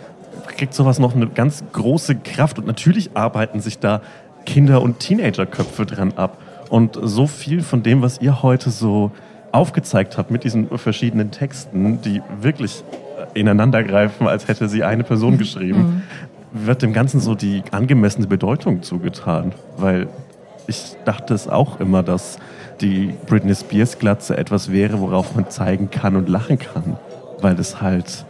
kriegt 0.46 0.74
sowas 0.74 0.98
noch 0.98 1.14
eine 1.14 1.28
ganz 1.28 1.62
große 1.72 2.16
Kraft 2.16 2.58
und 2.58 2.66
natürlich 2.66 3.10
arbeiten 3.14 3.60
sich 3.60 3.78
da 3.78 4.00
Kinder- 4.46 4.80
und 4.80 4.98
Teenagerköpfe 4.98 5.84
dran 5.84 6.14
ab. 6.16 6.38
Und 6.70 6.98
so 7.02 7.26
viel 7.26 7.62
von 7.62 7.82
dem, 7.82 8.02
was 8.02 8.20
ihr 8.20 8.42
heute 8.42 8.70
so 8.70 9.10
aufgezeigt 9.52 10.18
habt 10.18 10.30
mit 10.30 10.44
diesen 10.44 10.68
verschiedenen 10.78 11.30
Texten, 11.30 12.00
die 12.02 12.22
wirklich 12.40 12.84
ineinandergreifen, 13.34 14.26
als 14.26 14.48
hätte 14.48 14.68
sie 14.68 14.84
eine 14.84 15.04
Person 15.04 15.38
geschrieben, 15.38 16.02
wird 16.52 16.82
dem 16.82 16.92
Ganzen 16.92 17.20
so 17.20 17.34
die 17.34 17.62
angemessene 17.70 18.26
Bedeutung 18.26 18.82
zugetan. 18.82 19.52
Weil 19.76 20.08
ich 20.66 20.96
dachte 21.04 21.34
es 21.34 21.48
auch 21.48 21.80
immer, 21.80 22.02
dass 22.02 22.38
die 22.80 23.14
Britney 23.26 23.54
Spears 23.54 23.98
Glatze 23.98 24.36
etwas 24.36 24.70
wäre, 24.70 25.00
worauf 25.00 25.34
man 25.34 25.50
zeigen 25.50 25.90
kann 25.90 26.16
und 26.16 26.28
lachen 26.28 26.58
kann. 26.58 26.96
Weil 27.40 27.54
das 27.54 27.80
halt 27.80 28.26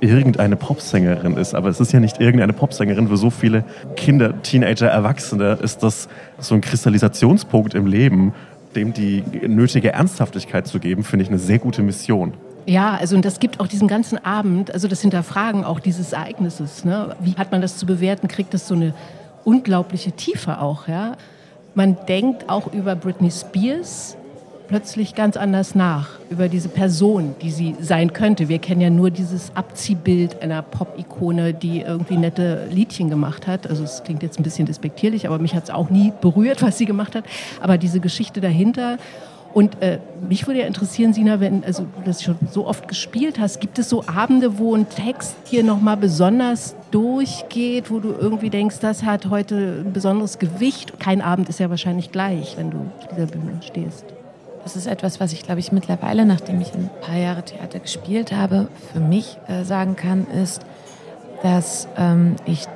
irgendeine 0.00 0.56
Popsängerin 0.56 1.36
ist. 1.36 1.54
Aber 1.54 1.68
es 1.68 1.80
ist 1.80 1.92
ja 1.92 2.00
nicht 2.00 2.20
irgendeine 2.20 2.52
Popsängerin. 2.52 3.08
Für 3.08 3.16
so 3.16 3.30
viele 3.30 3.64
Kinder, 3.96 4.42
Teenager, 4.42 4.88
Erwachsene 4.88 5.58
ist 5.62 5.82
das 5.82 6.08
so 6.38 6.54
ein 6.54 6.60
Kristallisationspunkt 6.60 7.74
im 7.74 7.86
Leben, 7.86 8.34
dem 8.74 8.92
die 8.92 9.22
nötige 9.46 9.92
Ernsthaftigkeit 9.92 10.66
zu 10.66 10.78
geben, 10.78 11.04
finde 11.04 11.24
ich 11.24 11.28
eine 11.28 11.38
sehr 11.38 11.58
gute 11.58 11.82
Mission. 11.82 12.34
Ja, 12.66 12.98
also 13.00 13.16
und 13.16 13.24
das 13.24 13.40
gibt 13.40 13.60
auch 13.60 13.66
diesen 13.66 13.88
ganzen 13.88 14.22
Abend, 14.22 14.72
also 14.74 14.88
das 14.88 15.00
Hinterfragen 15.00 15.64
auch 15.64 15.80
dieses 15.80 16.12
Ereignisses. 16.12 16.84
Ne? 16.84 17.16
Wie 17.20 17.32
hat 17.34 17.50
man 17.50 17.62
das 17.62 17.78
zu 17.78 17.86
bewerten? 17.86 18.28
Kriegt 18.28 18.52
das 18.52 18.68
so 18.68 18.74
eine 18.74 18.92
unglaubliche 19.44 20.12
Tiefe 20.12 20.60
auch, 20.60 20.86
ja? 20.88 21.16
Man 21.74 21.96
denkt 22.08 22.50
auch 22.50 22.72
über 22.72 22.96
Britney 22.96 23.30
Spears 23.30 24.16
plötzlich 24.68 25.14
ganz 25.14 25.36
anders 25.36 25.74
nach, 25.74 26.10
über 26.30 26.48
diese 26.48 26.68
Person, 26.68 27.34
die 27.42 27.50
sie 27.50 27.74
sein 27.80 28.12
könnte. 28.12 28.48
Wir 28.48 28.58
kennen 28.58 28.80
ja 28.80 28.90
nur 28.90 29.10
dieses 29.10 29.50
Abziehbild 29.54 30.42
einer 30.42 30.62
Pop-Ikone, 30.62 31.54
die 31.54 31.80
irgendwie 31.80 32.16
nette 32.16 32.68
Liedchen 32.70 33.10
gemacht 33.10 33.46
hat. 33.46 33.68
Also 33.68 33.82
es 33.84 34.04
klingt 34.04 34.22
jetzt 34.22 34.38
ein 34.38 34.42
bisschen 34.42 34.66
despektierlich, 34.66 35.26
aber 35.26 35.38
mich 35.38 35.54
hat 35.54 35.64
es 35.64 35.70
auch 35.70 35.90
nie 35.90 36.12
berührt, 36.20 36.62
was 36.62 36.78
sie 36.78 36.84
gemacht 36.84 37.14
hat. 37.14 37.24
Aber 37.60 37.78
diese 37.78 37.98
Geschichte 37.98 38.40
dahinter 38.40 38.98
und 39.54 39.82
äh, 39.82 39.98
mich 40.28 40.46
würde 40.46 40.60
ja 40.60 40.66
interessieren, 40.66 41.14
Sina, 41.14 41.40
wenn 41.40 41.64
also 41.64 41.84
du 41.84 42.02
das 42.04 42.22
schon 42.22 42.36
so 42.50 42.66
oft 42.66 42.86
gespielt 42.86 43.38
hast, 43.38 43.60
gibt 43.60 43.78
es 43.78 43.88
so 43.88 44.04
Abende, 44.06 44.58
wo 44.58 44.74
ein 44.74 44.88
Text 44.88 45.36
hier 45.44 45.64
nochmal 45.64 45.96
besonders 45.96 46.76
durchgeht, 46.90 47.90
wo 47.90 47.98
du 47.98 48.12
irgendwie 48.12 48.50
denkst, 48.50 48.76
das 48.80 49.04
hat 49.04 49.30
heute 49.30 49.82
ein 49.86 49.92
besonderes 49.92 50.38
Gewicht? 50.38 51.00
Kein 51.00 51.22
Abend 51.22 51.48
ist 51.48 51.60
ja 51.60 51.70
wahrscheinlich 51.70 52.12
gleich, 52.12 52.56
wenn 52.58 52.70
du 52.70 52.78
auf 52.98 53.08
dieser 53.08 53.26
Bühne 53.26 53.58
stehst. 53.62 54.17
Das 54.68 54.76
ist 54.76 54.86
etwas, 54.86 55.18
was 55.18 55.32
ich, 55.32 55.44
glaube 55.44 55.60
ich, 55.60 55.72
mittlerweile, 55.72 56.26
nachdem 56.26 56.60
ich 56.60 56.74
ein 56.74 56.90
paar 57.00 57.16
Jahre 57.16 57.42
Theater 57.42 57.78
gespielt 57.78 58.32
habe, 58.32 58.68
für 58.92 59.00
mich 59.00 59.38
äh, 59.48 59.64
sagen 59.64 59.96
kann, 59.96 60.26
ist, 60.26 60.60
dass 61.42 61.88
ähm, 61.96 62.36
ich, 62.44 62.66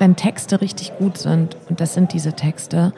wenn 0.00 0.16
Texte 0.16 0.60
richtig 0.60 0.98
gut 0.98 1.18
sind, 1.18 1.56
und 1.68 1.80
das 1.80 1.94
sind 1.94 2.12
diese 2.12 2.32
Texte, 2.32 2.92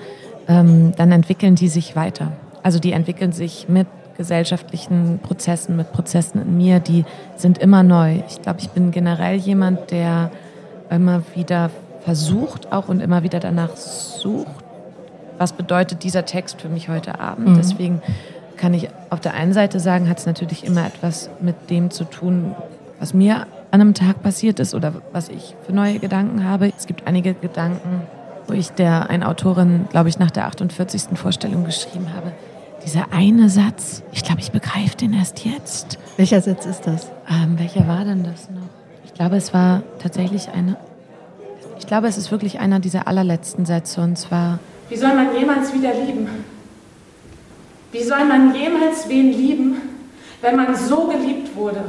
ähm, 0.48 0.92
dann 0.96 1.12
entwickeln 1.12 1.56
die 1.56 1.68
sich 1.68 1.94
weiter. 1.94 2.32
Also 2.62 2.78
die 2.78 2.92
entwickeln 2.92 3.32
sich 3.32 3.68
mit 3.68 3.87
gesellschaftlichen 4.16 5.18
Prozessen, 5.18 5.76
mit 5.76 5.92
Prozessen 5.92 6.40
in 6.40 6.56
mir, 6.56 6.80
die 6.80 7.04
sind 7.37 7.58
immer 7.58 7.82
neu. 7.82 8.22
Ich 8.30 8.40
glaube, 8.40 8.61
ich 8.61 8.70
bin 8.70 8.92
generell 8.92 9.37
jemand, 9.37 9.90
der 9.90 10.30
immer 10.88 11.20
wieder 11.34 11.68
versucht 12.00 12.72
auch 12.72 12.88
und 12.88 13.00
immer 13.00 13.22
wieder 13.22 13.40
danach 13.40 13.76
sucht, 13.76 14.64
was 15.37 15.52
bedeutet 15.52 16.02
dieser 16.02 16.24
Text 16.24 16.62
für 16.62 16.68
mich 16.68 16.88
heute 16.88 17.20
Abend. 17.20 17.48
Mhm. 17.50 17.56
Deswegen 17.56 18.02
kann 18.58 18.74
ich 18.74 18.88
auf 19.08 19.20
der 19.20 19.34
einen 19.34 19.52
Seite 19.52 19.80
sagen, 19.80 20.08
hat 20.08 20.18
es 20.18 20.26
natürlich 20.26 20.64
immer 20.64 20.86
etwas 20.86 21.30
mit 21.40 21.70
dem 21.70 21.90
zu 21.90 22.04
tun, 22.04 22.54
was 22.98 23.14
mir 23.14 23.46
an 23.70 23.80
einem 23.80 23.94
Tag 23.94 24.22
passiert 24.22 24.60
ist 24.60 24.74
oder 24.74 24.94
was 25.12 25.28
ich 25.28 25.54
für 25.64 25.72
neue 25.72 25.98
Gedanken 25.98 26.44
habe. 26.44 26.72
Es 26.76 26.86
gibt 26.86 27.06
einige 27.06 27.34
Gedanken, 27.34 28.02
wo 28.46 28.54
ich 28.54 28.70
der 28.70 29.10
einen 29.10 29.22
Autorin, 29.22 29.86
glaube 29.90 30.08
ich, 30.08 30.18
nach 30.18 30.30
der 30.30 30.46
48. 30.46 31.18
Vorstellung 31.18 31.64
geschrieben 31.64 32.08
habe. 32.14 32.32
Dieser 32.84 33.12
eine 33.12 33.48
Satz, 33.48 34.02
ich 34.12 34.22
glaube, 34.22 34.40
ich 34.40 34.52
begreife 34.52 34.96
den 34.96 35.12
erst 35.12 35.44
jetzt. 35.44 35.98
Welcher 36.16 36.40
Satz 36.40 36.64
ist 36.64 36.86
das? 36.86 37.10
Ähm, 37.28 37.58
welcher 37.58 37.86
war 37.86 38.04
denn 38.04 38.22
das 38.22 38.48
noch? 38.50 38.68
Ich 39.04 39.14
glaube, 39.14 39.36
es 39.36 39.52
war 39.52 39.82
tatsächlich 39.98 40.48
eine. 40.50 40.76
Ich 41.78 41.86
glaube, 41.86 42.06
es 42.06 42.16
ist 42.16 42.30
wirklich 42.30 42.60
einer 42.60 42.80
dieser 42.80 43.06
allerletzten 43.06 43.66
Sätze 43.66 44.00
und 44.00 44.16
zwar. 44.16 44.58
Wie 44.88 44.96
soll 44.96 45.14
man 45.14 45.34
jemals 45.36 45.74
wieder 45.74 45.92
lieben? 45.92 46.28
Wie 47.92 48.03
soll 48.03 48.24
man 48.24 48.55
jemals 48.55 49.09
wen 49.09 49.33
lieben, 49.33 49.77
wenn 50.42 50.57
man 50.57 50.74
so 50.77 51.07
geliebt 51.09 51.55
wurde? 51.57 51.81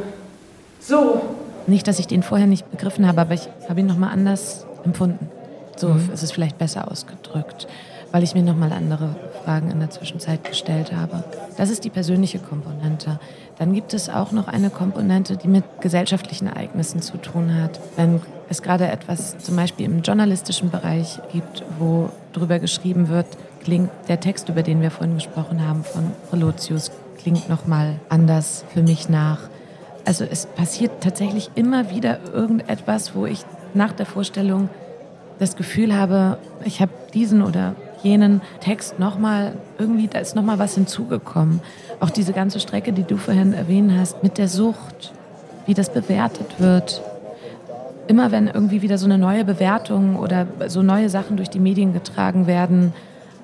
So. 0.79 1.21
Nicht, 1.67 1.87
dass 1.87 1.99
ich 1.99 2.07
den 2.07 2.23
vorher 2.23 2.47
nicht 2.47 2.69
begriffen 2.71 3.05
habe, 3.07 3.21
aber 3.21 3.33
ich 3.33 3.47
habe 3.67 3.81
ihn 3.81 3.85
nochmal 3.85 4.11
anders 4.13 4.65
empfunden. 4.83 5.29
So 5.75 5.89
Mhm. 5.89 6.09
ist 6.13 6.23
es 6.23 6.31
vielleicht 6.31 6.57
besser 6.57 6.89
ausgedrückt, 6.91 7.67
weil 8.11 8.23
ich 8.23 8.33
mir 8.33 8.41
nochmal 8.43 8.71
andere 8.73 9.15
Fragen 9.43 9.69
in 9.71 9.79
der 9.79 9.89
Zwischenzeit 9.89 10.43
gestellt 10.43 10.91
habe. 10.95 11.23
Das 11.57 11.69
ist 11.69 11.83
die 11.83 11.89
persönliche 11.89 12.39
Komponente. 12.39 13.19
Dann 13.59 13.73
gibt 13.73 13.93
es 13.93 14.09
auch 14.09 14.31
noch 14.31 14.47
eine 14.47 14.69
Komponente, 14.69 15.35
die 15.37 15.47
mit 15.49 15.63
gesellschaftlichen 15.81 16.47
Ereignissen 16.47 17.01
zu 17.01 17.17
tun 17.17 17.53
hat. 17.61 17.79
Wenn 17.97 18.21
es 18.49 18.61
gerade 18.61 18.87
etwas 18.87 19.37
zum 19.37 19.55
Beispiel 19.57 19.85
im 19.85 20.01
journalistischen 20.01 20.69
Bereich 20.71 21.19
gibt, 21.31 21.63
wo 21.77 22.09
drüber 22.33 22.59
geschrieben 22.59 23.09
wird, 23.09 23.27
klingt 23.63 23.89
der 24.07 24.19
Text, 24.19 24.49
über 24.49 24.63
den 24.63 24.81
wir 24.81 24.91
vorhin 24.91 25.15
gesprochen 25.15 25.67
haben, 25.67 25.83
von 25.83 26.11
Relotius, 26.31 26.91
klingt 27.17 27.49
nochmal 27.49 27.95
anders 28.09 28.63
für 28.73 28.81
mich 28.81 29.09
nach. 29.09 29.39
Also 30.05 30.25
es 30.29 30.45
passiert 30.45 30.91
tatsächlich 31.01 31.51
immer 31.55 31.91
wieder 31.91 32.19
irgendetwas, 32.33 33.15
wo 33.15 33.25
ich 33.25 33.45
nach 33.73 33.91
der 33.91 34.05
Vorstellung 34.05 34.69
das 35.37 35.55
Gefühl 35.55 35.95
habe, 35.95 36.37
ich 36.65 36.81
habe 36.81 36.91
diesen 37.13 37.41
oder 37.41 37.75
jenen 38.03 38.41
Text 38.61 38.99
nochmal, 38.99 39.53
irgendwie, 39.77 40.07
da 40.07 40.19
ist 40.19 40.35
nochmal 40.35 40.59
was 40.59 40.75
hinzugekommen. 40.75 41.61
Auch 41.99 42.09
diese 42.09 42.33
ganze 42.33 42.59
Strecke, 42.59 42.93
die 42.93 43.03
du 43.03 43.17
vorhin 43.17 43.53
erwähnt 43.53 43.91
hast, 43.97 44.23
mit 44.23 44.37
der 44.37 44.47
Sucht, 44.47 45.13
wie 45.65 45.73
das 45.73 45.91
bewertet 45.91 46.59
wird. 46.59 47.01
Immer 48.07 48.31
wenn 48.31 48.47
irgendwie 48.47 48.81
wieder 48.81 48.97
so 48.97 49.05
eine 49.05 49.17
neue 49.17 49.45
Bewertung 49.45 50.15
oder 50.15 50.47
so 50.67 50.81
neue 50.81 51.09
Sachen 51.09 51.37
durch 51.37 51.49
die 51.49 51.59
Medien 51.59 51.93
getragen 51.93 52.47
werden, 52.47 52.93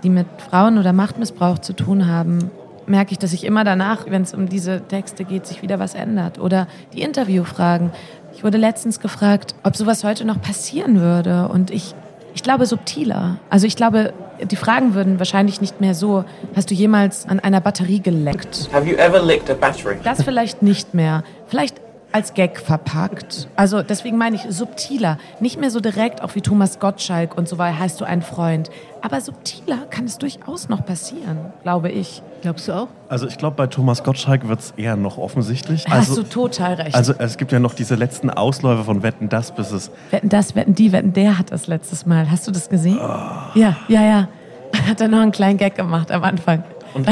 die 0.06 0.10
mit 0.12 0.28
Frauen- 0.50 0.78
oder 0.78 0.94
Machtmissbrauch 0.94 1.60
zu 1.60 1.74
tun 1.74 2.08
haben, 2.08 2.52
merke 2.86 3.12
ich, 3.12 3.20
dass 3.20 3.32
sich 3.32 3.44
immer 3.44 3.63
danach, 3.63 4.06
wenn 4.08 4.22
es 4.22 4.36
um 4.36 4.48
diese 4.48 4.82
Texte 4.82 5.26
geht, 5.26 5.48
sich 5.48 5.63
wieder 5.63 5.80
was 5.80 5.96
ändert. 5.96 6.39
Oder 6.39 6.68
die 6.94 7.02
Interviewfragen. 7.02 7.91
Ich 8.36 8.44
wurde 8.44 8.60
letztens 8.60 9.00
gefragt, 9.00 9.56
ob 9.63 9.76
sowas 9.76 10.04
heute 10.04 10.24
noch 10.24 10.39
passieren 10.39 11.02
würde. 11.02 11.48
Und 11.48 11.72
ich, 11.72 11.96
ich 12.36 12.44
glaube 12.44 12.68
subtiler. 12.68 13.38
Also 13.50 13.65
ich 13.65 13.76
glaube, 13.76 14.13
die 14.39 14.56
Fragen 14.56 14.94
würden 14.94 15.18
wahrscheinlich 15.18 15.60
nicht 15.60 15.82
mehr 15.82 15.96
so, 15.96 16.24
hast 16.56 16.70
du 16.70 16.76
jemals 16.76 17.28
an 17.28 17.39
einer 17.39 17.60
Batterie 17.60 18.00
geleckt? 18.00 18.70
Have 18.72 18.88
you 18.88 18.96
ever 18.98 19.24
licked 19.24 19.50
a 19.50 19.56
battery? 19.56 19.96
Das 20.04 20.22
vielleicht 20.22 20.62
nicht 20.62 20.94
mehr. 20.94 21.24
Vielleicht 21.48 21.82
als 22.15 22.34
Gag 22.34 22.62
verpackt. 22.62 23.49
Also 23.58 23.84
deswegen 23.84 24.17
meine 24.17 24.38
ich 24.38 24.43
subtiler. 24.47 25.17
Nicht 25.41 25.60
mehr 25.60 25.69
so 25.69 25.82
direkt, 25.82 26.21
auch 26.21 26.34
wie 26.34 26.39
Thomas 26.39 26.80
Gottschalk 26.80 27.38
und 27.38 27.49
so 27.49 27.58
weiter, 27.58 27.78
heißt 27.78 27.99
du 27.99 28.06
ein 28.06 28.21
Freund. 28.21 28.69
Aber 29.01 29.19
subtiler 29.19 29.80
kann 29.89 30.06
es 30.06 30.17
durchaus 30.17 30.69
noch 30.69 30.86
passieren, 30.86 31.38
glaube 31.63 31.89
ich. 31.91 32.21
Glaubst 32.41 32.69
du 32.69 32.71
auch? 32.71 32.88
Also 33.10 33.28
ich 33.28 33.38
glaube, 33.38 33.58
bei 33.58 33.67
Thomas 33.67 34.01
Gottschalk 34.01 34.47
wird 34.47 34.62
es 34.62 34.71
eher 34.78 34.95
noch 34.95 35.17
offensichtlich. 35.17 35.88
Hast 35.89 36.10
Also, 36.12 36.23
du 36.23 36.30
total 36.30 36.75
recht. 36.75 36.95
also 36.95 37.13
es 37.17 37.36
gibt 37.36 37.51
ja 37.51 37.60
noch 37.60 37.73
diese 37.73 37.95
letzten 37.95 38.30
Ausläufer 38.30 38.86
von 38.86 39.04
Wetten, 39.04 39.28
das, 39.28 39.54
bis 39.54 39.71
es 39.71 39.91
Wetten 40.12 40.30
das, 40.30 40.56
wetten 40.56 40.73
die, 40.73 40.93
wetten 40.93 41.12
der 41.12 41.38
hat 41.38 41.51
das 41.51 41.67
letztes 41.67 42.06
Mal. 42.06 42.32
Hast 42.32 42.47
du 42.47 42.51
das 42.51 42.69
gesehen? 42.69 42.95
Ja, 42.97 43.75
ja, 43.89 44.01
ja. 44.01 44.28
Hat 44.88 45.01
er 45.01 45.10
noch 45.10 45.19
einen 45.19 45.34
kleinen 45.34 45.58
Gag 45.58 45.75
gemacht 45.75 46.12
am 46.13 46.23
Anfang. 46.23 46.63
Und, 46.93 47.10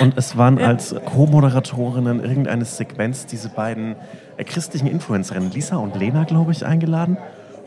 und 0.00 0.16
es 0.16 0.36
waren 0.36 0.58
als 0.62 0.94
Co-Moderatorinnen 1.04 2.20
irgendeines 2.22 2.76
Segments 2.76 3.26
diese 3.26 3.48
beiden 3.48 3.96
christlichen 4.44 4.86
Influencerinnen, 4.86 5.50
Lisa 5.50 5.76
und 5.76 5.96
Lena, 5.96 6.24
glaube 6.24 6.52
ich, 6.52 6.64
eingeladen. 6.64 7.16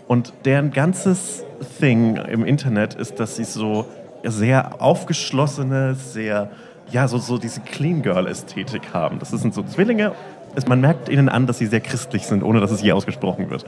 Und 0.08 0.34
deren 0.46 0.72
ganzes 0.72 1.44
Thing 1.80 2.16
im 2.16 2.46
Internet 2.46 2.96
ist, 2.96 3.20
dass 3.20 3.36
sie 3.36 3.44
so 3.44 3.86
sehr 4.24 4.82
aufgeschlossene, 4.82 5.96
sehr, 5.96 6.50
ja, 6.92 7.08
so, 7.08 7.18
so 7.18 7.38
diese 7.38 7.62
Clean 7.62 8.02
Girl-Ästhetik 8.02 8.94
haben. 8.94 9.20
Das 9.20 9.30
sind 9.30 9.54
so 9.54 9.64
Zwillinge. 9.64 10.14
Man 10.68 10.82
merkt 10.82 11.10
ihnen 11.10 11.30
an, 11.30 11.46
dass 11.46 11.60
sie 11.60 11.68
sehr 11.68 11.80
christlich 11.80 12.26
sind, 12.26 12.44
ohne 12.44 12.60
dass 12.60 12.72
es 12.72 12.82
je 12.82 12.92
ausgesprochen 12.92 13.50
wird. 13.50 13.66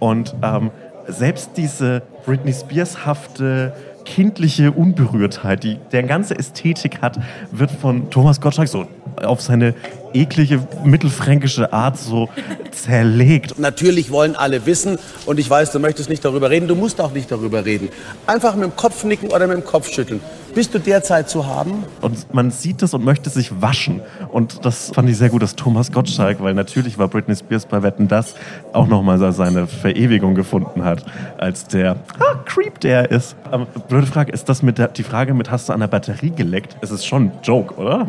Und 0.00 0.34
ähm, 0.42 0.70
selbst 1.06 1.50
diese 1.56 2.02
Britney 2.24 2.52
Spears-hafte 2.52 3.74
kindliche 4.04 4.72
Unberührtheit, 4.72 5.62
die 5.62 5.78
der 5.92 6.02
ganze 6.02 6.36
Ästhetik 6.38 7.02
hat, 7.02 7.18
wird 7.50 7.70
von 7.70 8.10
Thomas 8.10 8.40
Gottschalk 8.40 8.68
so 8.68 8.86
auf 9.22 9.40
seine 9.40 9.74
eklige 10.14 10.60
mittelfränkische 10.84 11.72
Art 11.72 11.98
so 11.98 12.28
zerlegt. 12.70 13.58
Natürlich 13.58 14.10
wollen 14.10 14.36
alle 14.36 14.66
wissen 14.66 14.98
und 15.26 15.38
ich 15.38 15.48
weiß, 15.48 15.72
du 15.72 15.78
möchtest 15.78 16.08
nicht 16.08 16.24
darüber 16.24 16.50
reden, 16.50 16.68
du 16.68 16.74
musst 16.74 17.00
auch 17.00 17.12
nicht 17.12 17.30
darüber 17.30 17.64
reden. 17.64 17.88
Einfach 18.26 18.54
mit 18.54 18.64
dem 18.64 18.76
Kopf 18.76 19.04
nicken 19.04 19.30
oder 19.30 19.46
mit 19.46 19.56
dem 19.56 19.64
Kopf 19.64 19.90
schütteln. 19.90 20.20
Bist 20.54 20.74
du 20.74 20.78
derzeit 20.78 21.30
zu 21.30 21.46
haben? 21.46 21.84
Und 22.02 22.34
man 22.34 22.50
sieht 22.50 22.82
es 22.82 22.92
und 22.92 23.02
möchte 23.02 23.30
sich 23.30 23.62
waschen. 23.62 24.02
Und 24.30 24.66
das 24.66 24.90
fand 24.94 25.08
ich 25.08 25.16
sehr 25.16 25.30
gut, 25.30 25.40
dass 25.40 25.56
Thomas 25.56 25.92
Gottschalk, 25.92 26.42
weil 26.42 26.52
natürlich 26.52 26.98
war 26.98 27.08
Britney 27.08 27.34
Spears 27.34 27.64
bei 27.64 27.82
Wetten 27.82 28.06
das 28.06 28.34
auch 28.74 28.86
nochmal 28.86 29.18
seine 29.32 29.66
Verewigung 29.66 30.34
gefunden 30.34 30.84
hat, 30.84 31.06
als 31.38 31.68
der 31.68 31.96
ah, 32.18 32.34
Creep, 32.44 32.80
der 32.80 33.08
er 33.08 33.10
ist. 33.10 33.34
Aber 33.50 33.64
blöde 33.64 34.06
Frage, 34.06 34.30
ist 34.30 34.46
das 34.50 34.62
mit 34.62 34.76
der, 34.76 34.88
die 34.88 35.04
Frage 35.04 35.32
mit, 35.32 35.50
hast 35.50 35.70
du 35.70 35.72
an 35.72 35.80
der 35.80 35.86
Batterie 35.86 36.30
geleckt? 36.30 36.76
Es 36.82 36.90
ist 36.90 37.06
schon 37.06 37.24
ein 37.24 37.32
Joke, 37.42 37.74
oder? 37.76 38.08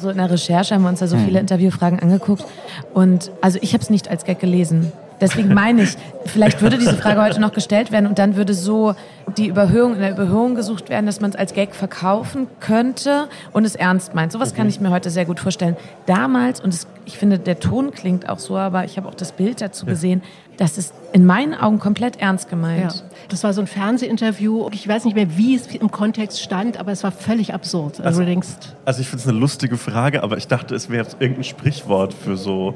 So 0.00 0.10
in 0.10 0.16
der 0.16 0.30
Recherche 0.30 0.74
haben 0.74 0.82
wir 0.82 0.88
uns 0.88 1.00
da 1.00 1.06
so 1.06 1.16
Hm. 1.16 1.24
viele 1.24 1.40
Interviewfragen 1.40 2.00
angeguckt. 2.00 2.44
Und 2.92 3.30
also 3.40 3.58
ich 3.62 3.72
habe 3.74 3.82
es 3.82 3.90
nicht 3.90 4.08
als 4.08 4.24
Gag 4.24 4.38
gelesen. 4.40 4.92
Deswegen 5.24 5.54
meine 5.54 5.84
ich, 5.84 5.96
vielleicht 6.26 6.60
würde 6.60 6.76
diese 6.76 6.94
Frage 6.98 7.22
heute 7.22 7.40
noch 7.40 7.54
gestellt 7.54 7.90
werden 7.90 8.06
und 8.06 8.18
dann 8.18 8.36
würde 8.36 8.52
so 8.52 8.94
die 9.38 9.46
Überhöhung 9.48 9.94
in 9.94 10.00
der 10.00 10.10
Überhöhung 10.10 10.54
gesucht 10.54 10.90
werden, 10.90 11.06
dass 11.06 11.22
man 11.22 11.30
es 11.30 11.36
als 11.36 11.54
Gag 11.54 11.74
verkaufen 11.74 12.46
könnte 12.60 13.28
und 13.52 13.64
es 13.64 13.74
ernst 13.74 14.14
meint. 14.14 14.32
Sowas 14.32 14.52
kann 14.54 14.68
ich 14.68 14.80
mir 14.82 14.90
heute 14.90 15.08
sehr 15.08 15.24
gut 15.24 15.40
vorstellen. 15.40 15.76
Damals, 16.04 16.60
und 16.60 16.74
es, 16.74 16.86
ich 17.06 17.16
finde, 17.16 17.38
der 17.38 17.58
Ton 17.58 17.90
klingt 17.92 18.28
auch 18.28 18.38
so, 18.38 18.58
aber 18.58 18.84
ich 18.84 18.98
habe 18.98 19.08
auch 19.08 19.14
das 19.14 19.32
Bild 19.32 19.62
dazu 19.62 19.86
gesehen, 19.86 20.22
das 20.58 20.76
ist 20.76 20.92
in 21.14 21.24
meinen 21.24 21.54
Augen 21.54 21.78
komplett 21.78 22.20
ernst 22.20 22.44
Ja. 22.44 22.50
gemeint. 22.50 23.02
Das 23.30 23.42
war 23.42 23.54
so 23.54 23.62
ein 23.62 23.66
Fernsehinterview. 23.66 24.68
Ich 24.72 24.86
weiß 24.86 25.06
nicht 25.06 25.14
mehr, 25.14 25.38
wie 25.38 25.56
es 25.56 25.68
im 25.68 25.90
Kontext 25.90 26.42
stand, 26.42 26.78
aber 26.78 26.92
es 26.92 27.02
war 27.02 27.12
völlig 27.12 27.54
absurd. 27.54 28.02
Also, 28.02 28.22
denkst, 28.24 28.48
Also 28.84 29.00
ich 29.00 29.08
finde 29.08 29.22
es 29.22 29.28
eine 29.28 29.38
lustige 29.38 29.78
Frage, 29.78 30.22
aber 30.22 30.36
ich 30.36 30.48
dachte, 30.48 30.74
es 30.74 30.90
wäre 30.90 31.06
irgendein 31.18 31.44
Sprichwort 31.44 32.12
für 32.12 32.36
so 32.36 32.74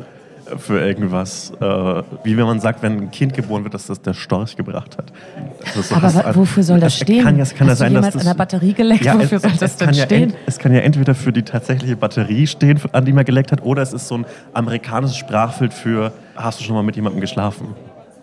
für 0.56 0.80
irgendwas, 0.80 1.52
äh, 1.60 1.64
wie 2.24 2.36
wenn 2.36 2.46
man 2.46 2.60
sagt, 2.60 2.82
wenn 2.82 2.92
ein 2.98 3.10
Kind 3.10 3.34
geboren 3.34 3.64
wird, 3.64 3.74
dass 3.74 3.86
das 3.86 4.00
der 4.00 4.14
Storch 4.14 4.56
gebracht 4.56 4.96
hat. 4.98 5.12
So 5.74 5.94
Aber 5.94 6.02
hast- 6.06 6.16
wa- 6.24 6.34
wofür 6.34 6.62
soll 6.62 6.80
das 6.80 6.94
Es 6.94 7.00
stehen? 7.00 7.24
Kann, 7.24 7.36
ja- 7.36 7.42
es 7.42 7.54
kann 7.54 7.66
ja 7.66 7.72
Hast 7.72 7.80
du 7.80 7.84
sein, 7.84 7.94
dass 7.94 8.06
das, 8.10 8.16
an 8.22 8.24
der 8.26 8.34
Batterie 8.34 8.72
geleckt? 8.72 9.04
Wofür 9.04 9.36
es- 9.36 9.42
soll 9.42 9.50
es 9.52 9.58
das 9.58 9.78
kann 9.78 9.88
denn 9.88 9.96
ja 9.98 10.04
stehen? 10.04 10.22
ent- 10.30 10.34
es 10.46 10.58
kann 10.58 10.72
ja 10.72 10.80
entweder 10.80 11.14
für 11.14 11.32
die 11.32 11.42
tatsächliche 11.42 11.96
Batterie 11.96 12.46
stehen, 12.46 12.80
an 12.92 13.04
die 13.04 13.12
man 13.12 13.24
geleckt 13.24 13.52
hat, 13.52 13.62
oder 13.62 13.82
es 13.82 13.92
ist 13.92 14.08
so 14.08 14.16
ein 14.18 14.26
amerikanisches 14.54 15.16
Sprachbild 15.16 15.72
für, 15.74 16.12
hast 16.36 16.60
du 16.60 16.64
schon 16.64 16.74
mal 16.74 16.82
mit 16.82 16.96
jemandem 16.96 17.20
geschlafen? 17.20 17.74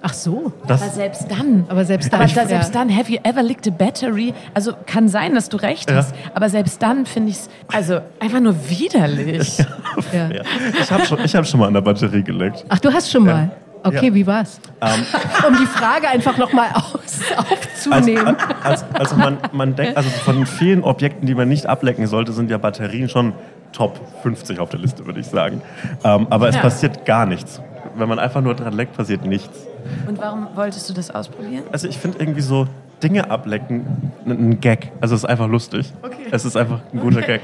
Ach 0.07 0.13
so. 0.13 0.53
Das, 0.67 0.81
Aber 0.83 0.91
selbst 0.91 1.25
dann. 1.29 1.65
Aber 1.67 1.83
selbst 1.83 2.13
dann. 2.13 2.21
Aber 2.21 2.31
da, 2.31 2.45
selbst 2.47 2.73
ja. 2.73 2.79
dann, 2.85 2.95
have 2.95 3.11
you 3.11 3.17
ever 3.23 3.41
licked 3.41 3.67
a 3.67 3.71
battery? 3.71 4.33
Also 4.53 4.73
kann 4.85 5.09
sein, 5.09 5.33
dass 5.33 5.49
du 5.49 5.57
recht 5.57 5.89
Ja. 5.89 5.97
hast. 5.97 6.13
Aber 6.33 6.47
selbst 6.49 6.81
dann 6.81 7.05
finde 7.05 7.31
ich 7.31 7.37
es 7.37 7.49
also 7.73 7.99
einfach 8.19 8.39
nur 8.39 8.55
widerlich. 8.69 9.57
Ja. 10.11 10.27
ja. 10.29 10.41
Ich 10.81 10.91
habe 10.91 11.05
schon, 11.05 11.19
ich 11.23 11.33
hab 11.35 11.47
schon 11.47 11.59
mal 11.61 11.67
an 11.67 11.73
der 11.73 11.79
Batterie 11.81 12.21
geleckt. 12.21 12.65
Ach, 12.67 12.79
du 12.79 12.91
hast 12.91 13.09
schon 13.09 13.23
mal. 13.23 13.49
Okay, 13.81 14.07
Ja. 14.07 14.13
wie 14.13 14.27
war's? 14.27 14.59
um 15.47 15.55
die 15.57 15.65
Frage 15.65 16.09
einfach 16.09 16.37
nochmal 16.37 16.67
aus, 16.73 17.21
Also, 17.37 17.91
aufzunehmen. 17.93 18.35
also, 18.63 18.85
also 18.93 19.15
man, 19.15 19.37
man 19.53 19.73
denkt, 19.75 19.95
also 19.95 20.09
von 20.09 20.45
vielen 20.45 20.83
Objekten, 20.83 21.25
die 21.27 21.33
man 21.35 21.47
nicht 21.47 21.65
ablecken 21.67 22.07
sollte, 22.07 22.33
sind 22.33 22.51
ja 22.51 22.57
Batterien 22.57 23.07
schon 23.07 23.33
Top 23.71 23.97
50 24.23 24.59
auf 24.59 24.69
der 24.69 24.79
Liste, 24.81 25.05
würde 25.05 25.21
ich 25.21 25.27
sagen. 25.27 25.61
Ähm, 26.03 26.27
aber 26.29 26.49
es 26.49 26.55
Ja. 26.55 26.61
passiert 26.61 27.05
gar 27.05 27.25
nichts. 27.25 27.61
Wenn 27.95 28.09
man 28.09 28.19
einfach 28.19 28.41
nur 28.41 28.53
dran 28.55 28.73
leckt, 28.73 28.97
passiert 28.97 29.23
nichts. 29.25 29.65
Und 30.07 30.17
warum 30.19 30.47
wolltest 30.55 30.89
du 30.89 30.93
das 30.93 31.11
ausprobieren? 31.11 31.63
Also 31.71 31.87
ich 31.87 31.97
finde 31.97 32.19
irgendwie 32.19 32.41
so 32.41 32.67
Dinge 33.03 33.29
ablecken 33.29 33.85
ein 34.25 34.59
Gag. 34.59 34.91
Also 35.01 35.15
es 35.15 35.23
ist 35.23 35.29
einfach 35.29 35.47
lustig. 35.47 35.91
Es 36.31 36.45
ist 36.45 36.57
einfach 36.57 36.81
ein 36.93 36.99
guter 36.99 37.21
Gag. 37.21 37.41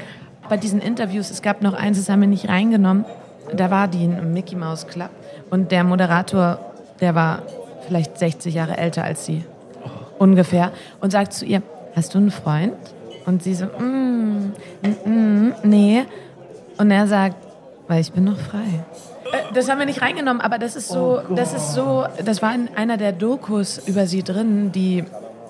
Bei 0.50 0.58
diesen 0.58 0.82
Interviews, 0.82 1.30
es 1.30 1.42
gab 1.42 1.62
noch 1.62 1.74
eins, 1.74 1.98
das 1.98 2.10
haben 2.10 2.22
wir 2.22 2.28
nicht 2.28 2.50
reingenommen. 2.50 3.06
Da 3.56 3.70
war 3.70 3.88
die 3.88 4.04
im 4.04 4.34
Mickey 4.34 4.56
Mouse 4.56 4.88
Club 4.88 5.10
und 5.50 5.72
der 5.72 5.84
Moderator, 5.84 6.60
der 7.00 7.16
war 7.16 7.44
vielleicht 7.88 8.18
60 8.18 8.54
Jahre 8.54 8.78
älter 8.78 9.04
als 9.04 9.26
sie. 9.26 9.44
Ungefähr. 10.18 10.72
Und 11.00 11.12
sagt 11.12 11.34
zu 11.34 11.46
ihr, 11.46 11.62
hast 11.96 12.14
du 12.14 12.20
einen 12.20 12.32
Freund? 12.32 12.74
Und 13.26 13.44
sie 13.44 13.54
so, 13.54 13.66
mm, 13.66 14.54
mm, 15.06 15.54
nee. 15.64 16.04
Und 16.78 16.92
er 16.92 17.08
sagt, 17.08 17.36
weil 17.88 18.02
ich 18.02 18.12
bin 18.12 18.24
noch 18.24 18.38
frei. 18.38 18.84
Äh, 19.32 19.54
Das 19.54 19.70
haben 19.70 19.80
wir 19.80 19.86
nicht 19.86 20.02
reingenommen, 20.02 20.42
aber 20.42 20.58
das 20.58 20.76
ist 20.76 20.88
so, 20.90 21.22
das 21.36 21.54
ist 21.54 21.74
so, 21.74 22.06
das 22.24 22.42
war 22.42 22.54
in 22.54 22.70
einer 22.76 22.98
der 22.98 23.12
Dokus 23.12 23.78
über 23.88 24.08
sie 24.08 24.24
drin, 24.24 24.72
die 24.72 25.04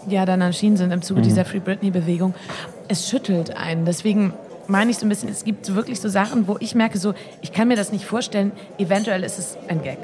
ja 0.07 0.25
dann 0.25 0.41
erschienen 0.41 0.77
sind 0.77 0.91
im 0.91 1.01
Zuge 1.01 1.21
dieser 1.21 1.45
Free 1.45 1.59
Britney-Bewegung. 1.59 2.33
Es 2.87 3.07
schüttelt 3.07 3.55
einen. 3.55 3.85
Deswegen 3.85 4.33
meine 4.67 4.89
ich 4.91 4.97
so 4.97 5.05
ein 5.05 5.09
bisschen, 5.09 5.29
es 5.29 5.43
gibt 5.43 5.75
wirklich 5.75 5.99
so 6.01 6.09
Sachen, 6.09 6.47
wo 6.47 6.57
ich 6.59 6.73
merke, 6.75 6.97
so, 6.97 7.13
ich 7.41 7.51
kann 7.51 7.67
mir 7.67 7.75
das 7.75 7.91
nicht 7.91 8.05
vorstellen, 8.05 8.51
eventuell 8.77 9.23
ist 9.23 9.37
es 9.37 9.57
ein 9.67 9.81
Gag. 9.83 9.97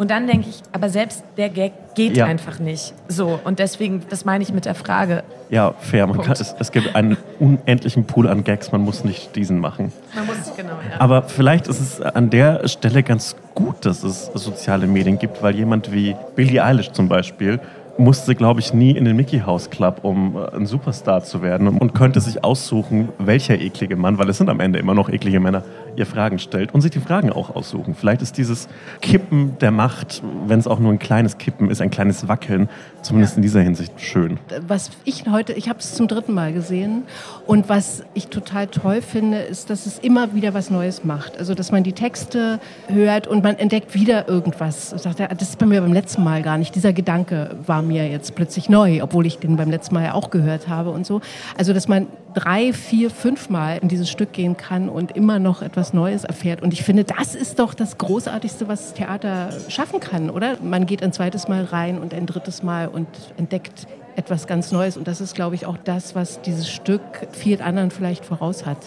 Und 0.00 0.10
dann 0.10 0.26
denke 0.26 0.48
ich, 0.48 0.62
aber 0.72 0.88
selbst 0.88 1.22
der 1.36 1.50
Gag 1.50 1.72
geht 1.94 2.16
Ja. 2.16 2.24
einfach 2.24 2.58
nicht. 2.58 2.94
So, 3.08 3.38
und 3.44 3.58
deswegen, 3.58 4.00
das 4.08 4.24
meine 4.24 4.42
ich 4.42 4.50
mit 4.50 4.64
der 4.64 4.74
Frage. 4.74 5.24
Ja, 5.50 5.74
fair. 5.78 6.06
Man 6.06 6.22
kann, 6.22 6.32
es, 6.32 6.54
es 6.58 6.72
gibt 6.72 6.96
einen 6.96 7.18
unendlichen 7.38 8.06
Pool 8.06 8.26
an 8.26 8.42
Gags. 8.42 8.72
Man 8.72 8.80
muss 8.80 9.04
nicht 9.04 9.36
diesen 9.36 9.58
machen. 9.58 9.92
Man 10.14 10.24
muss 10.24 10.36
es 10.38 10.56
genau, 10.56 10.70
ja. 10.70 10.98
Aber 10.98 11.24
vielleicht 11.24 11.68
ist 11.68 11.80
es 11.80 12.00
an 12.00 12.30
der 12.30 12.66
Stelle 12.66 13.02
ganz 13.02 13.36
gut, 13.54 13.84
dass 13.84 14.02
es 14.02 14.30
soziale 14.32 14.86
Medien 14.86 15.18
gibt, 15.18 15.42
weil 15.42 15.54
jemand 15.54 15.92
wie 15.92 16.16
Billie 16.34 16.64
Eilish 16.64 16.92
zum 16.92 17.08
Beispiel 17.10 17.60
musste, 17.98 18.34
glaube 18.34 18.60
ich, 18.60 18.72
nie 18.72 18.92
in 18.92 19.04
den 19.04 19.14
Mickey 19.16 19.40
House 19.40 19.68
Club, 19.68 19.98
um 20.02 20.34
äh, 20.34 20.56
ein 20.56 20.64
Superstar 20.64 21.22
zu 21.22 21.42
werden 21.42 21.68
und 21.68 21.94
könnte 21.94 22.20
sich 22.22 22.42
aussuchen, 22.42 23.10
welcher 23.18 23.60
eklige 23.60 23.96
Mann, 23.96 24.16
weil 24.16 24.30
es 24.30 24.38
sind 24.38 24.48
am 24.48 24.60
Ende 24.60 24.78
immer 24.78 24.94
noch 24.94 25.10
eklige 25.10 25.38
Männer, 25.40 25.62
ihr 25.96 26.06
Fragen 26.06 26.38
stellt 26.38 26.74
und 26.74 26.80
sich 26.80 26.90
die 26.90 27.00
Fragen 27.00 27.30
auch 27.32 27.54
aussuchen. 27.54 27.94
Vielleicht 27.94 28.22
ist 28.22 28.36
dieses 28.36 28.68
Kippen 29.00 29.58
der 29.58 29.70
Macht, 29.70 30.22
wenn 30.46 30.58
es 30.58 30.66
auch 30.66 30.78
nur 30.78 30.92
ein 30.92 30.98
kleines 30.98 31.38
Kippen 31.38 31.70
ist, 31.70 31.80
ein 31.80 31.90
kleines 31.90 32.28
Wackeln, 32.28 32.68
zumindest 33.02 33.36
in 33.36 33.42
dieser 33.42 33.60
Hinsicht 33.60 34.00
schön. 34.00 34.38
was 34.66 34.90
ich 35.04 35.24
heute, 35.30 35.52
ich 35.52 35.68
habe 35.68 35.78
es 35.78 35.94
zum 35.94 36.08
dritten 36.08 36.32
Mal 36.32 36.52
gesehen 36.52 37.04
und 37.46 37.68
was 37.68 38.04
ich 38.14 38.28
total 38.28 38.66
toll 38.66 39.02
finde, 39.02 39.38
ist, 39.38 39.70
dass 39.70 39.86
es 39.86 39.98
immer 39.98 40.34
wieder 40.34 40.54
was 40.54 40.70
Neues 40.70 41.04
macht. 41.04 41.38
Also, 41.38 41.54
dass 41.54 41.72
man 41.72 41.82
die 41.82 41.92
Texte 41.92 42.60
hört 42.88 43.26
und 43.26 43.42
man 43.42 43.58
entdeckt 43.58 43.94
wieder 43.94 44.28
irgendwas. 44.28 44.90
Dachte, 45.02 45.28
das 45.36 45.50
ist 45.50 45.58
bei 45.58 45.66
mir 45.66 45.80
beim 45.80 45.92
letzten 45.92 46.22
Mal 46.24 46.42
gar 46.42 46.58
nicht. 46.58 46.74
Dieser 46.74 46.92
Gedanke 46.92 47.56
war 47.66 47.82
mir 47.82 48.08
jetzt 48.08 48.34
plötzlich 48.34 48.68
neu, 48.68 49.02
obwohl 49.02 49.26
ich 49.26 49.38
den 49.38 49.56
beim 49.56 49.70
letzten 49.70 49.94
Mal 49.94 50.04
ja 50.04 50.14
auch 50.14 50.30
gehört 50.30 50.68
habe 50.68 50.90
und 50.90 51.06
so. 51.06 51.20
Also, 51.56 51.72
dass 51.72 51.88
man 51.88 52.06
drei, 52.34 52.72
vier, 52.72 53.10
fünf 53.10 53.50
Mal 53.50 53.78
in 53.78 53.88
dieses 53.88 54.10
Stück 54.10 54.32
gehen 54.32 54.56
kann 54.56 54.88
und 54.88 55.16
immer 55.16 55.38
noch 55.38 55.62
etwas 55.62 55.92
Neues 55.92 56.24
erfährt. 56.24 56.62
Und 56.62 56.72
ich 56.72 56.82
finde, 56.82 57.04
das 57.04 57.34
ist 57.34 57.58
doch 57.58 57.74
das 57.74 57.98
Großartigste, 57.98 58.68
was 58.68 58.94
Theater 58.94 59.50
schaffen 59.68 60.00
kann, 60.00 60.30
oder? 60.30 60.56
Man 60.62 60.86
geht 60.86 61.02
ein 61.02 61.12
zweites 61.12 61.48
Mal 61.48 61.64
rein 61.64 61.98
und 61.98 62.14
ein 62.14 62.26
drittes 62.26 62.62
Mal 62.62 62.88
und 62.88 63.08
entdeckt 63.36 63.86
etwas 64.16 64.46
ganz 64.46 64.72
Neues. 64.72 64.96
Und 64.96 65.08
das 65.08 65.20
ist, 65.20 65.34
glaube 65.34 65.54
ich, 65.54 65.66
auch 65.66 65.76
das, 65.76 66.14
was 66.14 66.40
dieses 66.42 66.70
Stück 66.70 67.00
vielen 67.32 67.60
anderen 67.60 67.90
vielleicht 67.90 68.24
voraus 68.24 68.66
hat. 68.66 68.78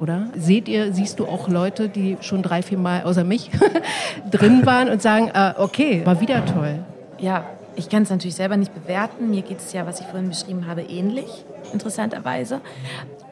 Oder? 0.00 0.26
Seht 0.36 0.68
ihr, 0.68 0.92
siehst 0.92 1.20
du 1.20 1.26
auch 1.26 1.48
Leute, 1.48 1.88
die 1.88 2.16
schon 2.20 2.42
drei, 2.42 2.62
vier 2.62 2.78
Mal 2.78 3.04
außer 3.04 3.22
mich 3.24 3.50
drin 4.30 4.66
waren 4.66 4.88
und 4.88 5.00
sagen, 5.00 5.30
äh, 5.32 5.54
okay, 5.58 6.04
war 6.04 6.20
wieder 6.20 6.44
toll. 6.44 6.80
Ja, 7.18 7.44
ich 7.76 7.88
kann 7.88 8.02
es 8.02 8.10
natürlich 8.10 8.34
selber 8.34 8.56
nicht 8.56 8.74
bewerten. 8.74 9.30
Mir 9.30 9.42
geht 9.42 9.58
es 9.58 9.72
ja, 9.72 9.86
was 9.86 10.00
ich 10.00 10.06
vorhin 10.06 10.28
beschrieben 10.28 10.66
habe, 10.66 10.82
ähnlich, 10.82 11.44
interessanterweise. 11.72 12.60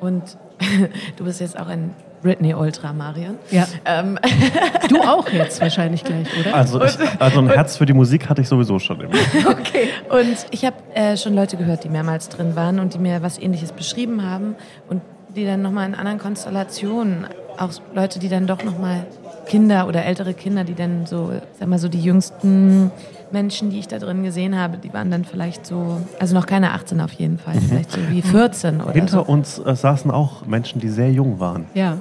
Und 0.01 0.37
du 1.17 1.25
bist 1.25 1.41
jetzt 1.41 1.59
auch 1.59 1.69
ein 1.69 1.95
Britney 2.23 2.55
Ultra, 2.55 2.93
Marion. 2.93 3.39
Ja. 3.51 3.67
Ähm, 3.85 4.19
Du 4.89 5.01
auch 5.01 5.29
jetzt 5.29 5.61
wahrscheinlich 5.61 6.03
gleich, 6.03 6.27
oder? 6.41 6.55
Also, 6.55 6.83
ich, 6.83 6.99
also 7.21 7.41
ein 7.41 7.49
Herz 7.49 7.77
für 7.77 7.87
die 7.87 7.93
Musik 7.93 8.29
hatte 8.29 8.41
ich 8.41 8.49
sowieso 8.49 8.79
schon 8.79 9.01
immer. 9.01 9.15
okay. 9.49 9.89
Und 10.09 10.37
ich 10.51 10.65
habe 10.65 10.77
äh, 10.95 11.17
schon 11.17 11.35
Leute 11.35 11.57
gehört, 11.57 11.85
die 11.85 11.89
mehrmals 11.89 12.29
drin 12.29 12.57
waren 12.57 12.81
und 12.81 12.95
die 12.95 12.99
mir 12.99 13.23
was 13.23 13.39
Ähnliches 13.39 13.73
beschrieben 13.73 14.29
haben 14.29 14.57
und 14.89 15.01
die 15.37 15.45
dann 15.45 15.63
nochmal 15.63 15.87
in 15.87 15.95
anderen 15.95 16.19
Konstellationen, 16.19 17.27
auch 17.57 17.71
Leute, 17.95 18.19
die 18.19 18.29
dann 18.29 18.49
doch 18.49 18.65
nochmal 18.65 19.07
Kinder 19.47 19.87
oder 19.87 20.05
ältere 20.05 20.35
Kinder, 20.35 20.65
die 20.65 20.75
dann 20.75 21.07
so, 21.07 21.33
sag 21.59 21.69
mal 21.69 21.79
so 21.79 21.89
die 21.89 22.03
jüngsten 22.03 22.91
Menschen, 23.33 23.71
die 23.71 23.79
ich 23.79 23.89
da 23.89 23.99
drin 23.99 24.23
gesehen 24.23 24.59
habe, 24.59 24.77
die 24.79 24.93
waren 24.93 25.11
dann 25.11 25.25
vielleicht 25.25 25.67
so, 25.67 26.01
also 26.19 26.35
noch 26.35 26.47
keine 26.47 26.73
18 26.73 27.01
auf 27.01 27.13
jeden 27.13 27.39
Fall, 27.39 27.55
vielleicht 27.61 27.93
so 27.93 27.99
wie 28.09 28.23
14 28.23 28.81
oder 28.81 28.93
Hinter 28.93 29.19
so. 29.19 29.23
uns 29.23 29.59
äh, 29.59 29.75
saßen 29.75 30.11
auch 30.11 30.47
Menschen, 30.47 30.81
die 30.81 30.89
sehr 30.89 31.11
jung 31.13 31.41
waren. 31.41 31.67
Ja. 31.75 31.99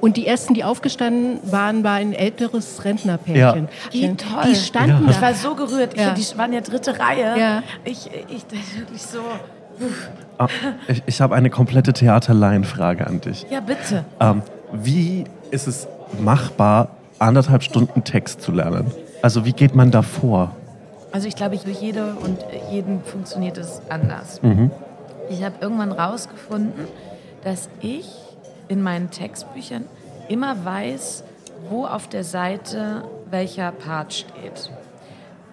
Und 0.00 0.16
die 0.16 0.26
ersten, 0.26 0.54
die 0.54 0.64
aufgestanden 0.64 1.38
waren, 1.50 1.84
war 1.84 1.94
ein 1.94 2.12
älteres 2.12 2.84
Rentnerpärchen. 2.84 3.68
Wie 3.90 4.14
toll. 4.14 4.28
Die 4.50 4.54
standen 4.54 5.08
Ich 5.08 5.16
da. 5.16 5.22
war 5.22 5.34
so 5.34 5.54
gerührt. 5.54 5.96
Ja. 5.96 6.14
Ich, 6.16 6.32
die 6.32 6.38
waren 6.38 6.52
ja 6.52 6.60
dritte 6.60 6.98
Reihe. 6.98 7.38
Ja. 7.38 7.62
Ich, 7.84 8.08
ich, 8.28 8.44
wirklich 8.78 9.02
so. 9.02 9.18
Ah, 10.38 10.48
ich 10.88 11.02
ich 11.06 11.20
habe 11.20 11.34
eine 11.34 11.50
komplette 11.50 11.92
Theaterlaienfrage 11.92 13.06
an 13.06 13.20
dich. 13.20 13.46
Ja, 13.50 13.60
bitte. 13.60 14.04
Ähm, 14.20 14.42
wie 14.72 15.24
ist 15.50 15.66
es 15.68 15.86
machbar, 16.20 16.88
anderthalb 17.18 17.62
Stunden 17.62 18.04
Text 18.04 18.42
zu 18.42 18.52
lernen? 18.52 18.90
Also 19.22 19.44
wie 19.44 19.52
geht 19.52 19.74
man 19.74 19.90
da 19.90 20.02
vor? 20.02 20.54
Also 21.10 21.26
ich 21.28 21.36
glaube, 21.36 21.58
für 21.58 21.70
jede 21.70 22.14
und 22.14 22.38
jeden 22.70 23.02
funktioniert 23.02 23.56
es 23.58 23.80
anders. 23.88 24.42
Mhm. 24.42 24.70
Ich 25.30 25.42
habe 25.42 25.56
irgendwann 25.60 25.92
rausgefunden, 25.92 26.86
dass 27.44 27.68
ich 27.80 28.08
in 28.68 28.82
meinen 28.82 29.10
Textbüchern 29.10 29.84
immer 30.28 30.64
weiß, 30.64 31.24
wo 31.70 31.86
auf 31.86 32.08
der 32.08 32.24
Seite 32.24 33.04
welcher 33.30 33.72
Part 33.72 34.12
steht. 34.12 34.70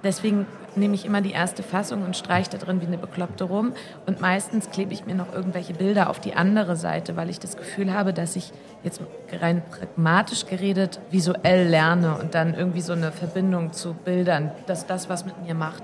Deswegen 0.03 0.45
nehme 0.77 0.95
ich 0.95 1.05
immer 1.05 1.21
die 1.21 1.31
erste 1.31 1.63
Fassung 1.63 2.03
und 2.03 2.15
streiche 2.17 2.51
da 2.51 2.57
drin 2.57 2.81
wie 2.81 2.85
eine 2.87 2.97
Bekloppte 2.97 3.43
rum. 3.45 3.73
Und 4.05 4.21
meistens 4.21 4.69
klebe 4.69 4.93
ich 4.93 5.05
mir 5.05 5.15
noch 5.15 5.33
irgendwelche 5.33 5.73
Bilder 5.73 6.09
auf 6.09 6.19
die 6.19 6.33
andere 6.35 6.75
Seite, 6.75 7.15
weil 7.15 7.29
ich 7.29 7.39
das 7.39 7.57
Gefühl 7.57 7.93
habe, 7.93 8.13
dass 8.13 8.35
ich 8.35 8.51
jetzt 8.83 9.01
rein 9.41 9.61
pragmatisch 9.69 10.45
geredet 10.45 10.99
visuell 11.11 11.67
lerne 11.67 12.17
und 12.17 12.35
dann 12.35 12.53
irgendwie 12.53 12.81
so 12.81 12.93
eine 12.93 13.11
Verbindung 13.11 13.73
zu 13.73 13.93
Bildern, 13.93 14.51
dass 14.67 14.85
das 14.85 15.09
was 15.09 15.25
mit 15.25 15.41
mir 15.45 15.55
macht. 15.55 15.83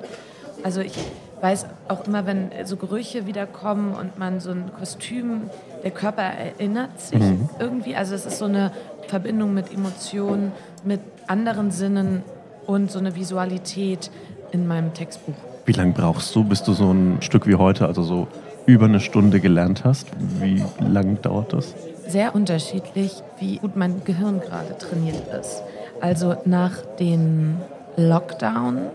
Also 0.63 0.82
ich 0.82 0.93
weiß 1.41 1.65
auch 1.88 2.06
immer, 2.06 2.27
wenn 2.27 2.51
so 2.65 2.77
Gerüche 2.77 3.25
wiederkommen 3.25 3.95
und 3.95 4.19
man 4.19 4.39
so 4.39 4.51
ein 4.51 4.71
Kostüm, 4.77 5.49
der 5.84 5.89
Körper 5.89 6.21
erinnert 6.21 6.99
sich 7.01 7.19
Mhm. 7.19 7.49
irgendwie. 7.58 7.95
Also 7.95 8.13
es 8.13 8.27
ist 8.27 8.38
so 8.38 8.45
eine 8.45 8.71
Verbindung 9.08 9.54
mit 9.56 9.73
Emotionen, 9.73 10.51
mit 10.84 10.99
anderen 11.25 11.71
Sinnen 11.71 12.21
und 12.67 12.91
so 12.91 12.99
eine 12.99 13.15
Visualität 13.15 14.12
in 14.52 14.68
meinem 14.68 14.94
Textbuch. 14.94 15.36
Wie 15.66 15.74
lange 15.74 15.94
brauchst 15.94 16.36
du, 16.36 16.44
bis 16.44 16.64
du 16.64 16.74
so 16.74 16.92
ein 16.92 17.22
Stück 17.22 17.48
wie 17.48 17.56
heute, 17.56 17.86
also 17.86 18.04
so 18.04 18.28
über 18.66 18.86
eine 18.86 19.00
Stunde 19.00 19.40
gelernt 19.40 19.84
hast? 19.84 20.08
Wie 20.40 20.64
lange 20.80 21.16
dauert 21.16 21.54
das? 21.54 21.74
Sehr 22.08 22.36
unterschiedlich, 22.36 23.24
wie 23.40 23.58
gut 23.58 23.76
mein 23.76 24.04
Gehirn 24.04 24.40
gerade 24.40 24.78
trainiert 24.78 25.24
ist. 25.40 25.62
Also 26.02 26.36
nach 26.46 26.82
den 27.00 27.58
Lockdown 27.96 28.88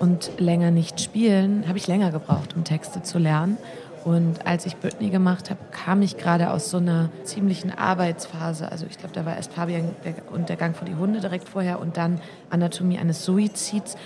und 0.00 0.30
länger 0.38 0.70
nicht 0.70 1.00
spielen, 1.00 1.64
habe 1.68 1.78
ich 1.78 1.86
länger 1.86 2.10
gebraucht, 2.10 2.56
um 2.56 2.64
Texte 2.64 3.02
zu 3.02 3.18
lernen. 3.18 3.56
Und 4.04 4.46
als 4.46 4.66
ich 4.66 4.76
Britney 4.76 5.10
gemacht 5.10 5.50
habe, 5.50 5.58
kam 5.72 6.00
ich 6.00 6.16
gerade 6.16 6.50
aus 6.50 6.70
so 6.70 6.76
einer 6.76 7.08
ziemlichen 7.24 7.76
Arbeitsphase. 7.76 8.70
Also 8.70 8.86
ich 8.88 8.98
glaube, 8.98 9.12
da 9.12 9.26
war 9.26 9.34
erst 9.34 9.52
Fabian 9.52 9.90
und 10.32 10.48
der 10.48 10.54
Gang 10.54 10.76
vor 10.76 10.86
die 10.86 10.94
Hunde 10.94 11.20
direkt 11.20 11.48
vorher 11.48 11.80
und 11.80 11.96
dann 11.96 12.20
Anatomie 12.48 12.98
eines 12.98 13.24
Suizids. 13.24 13.96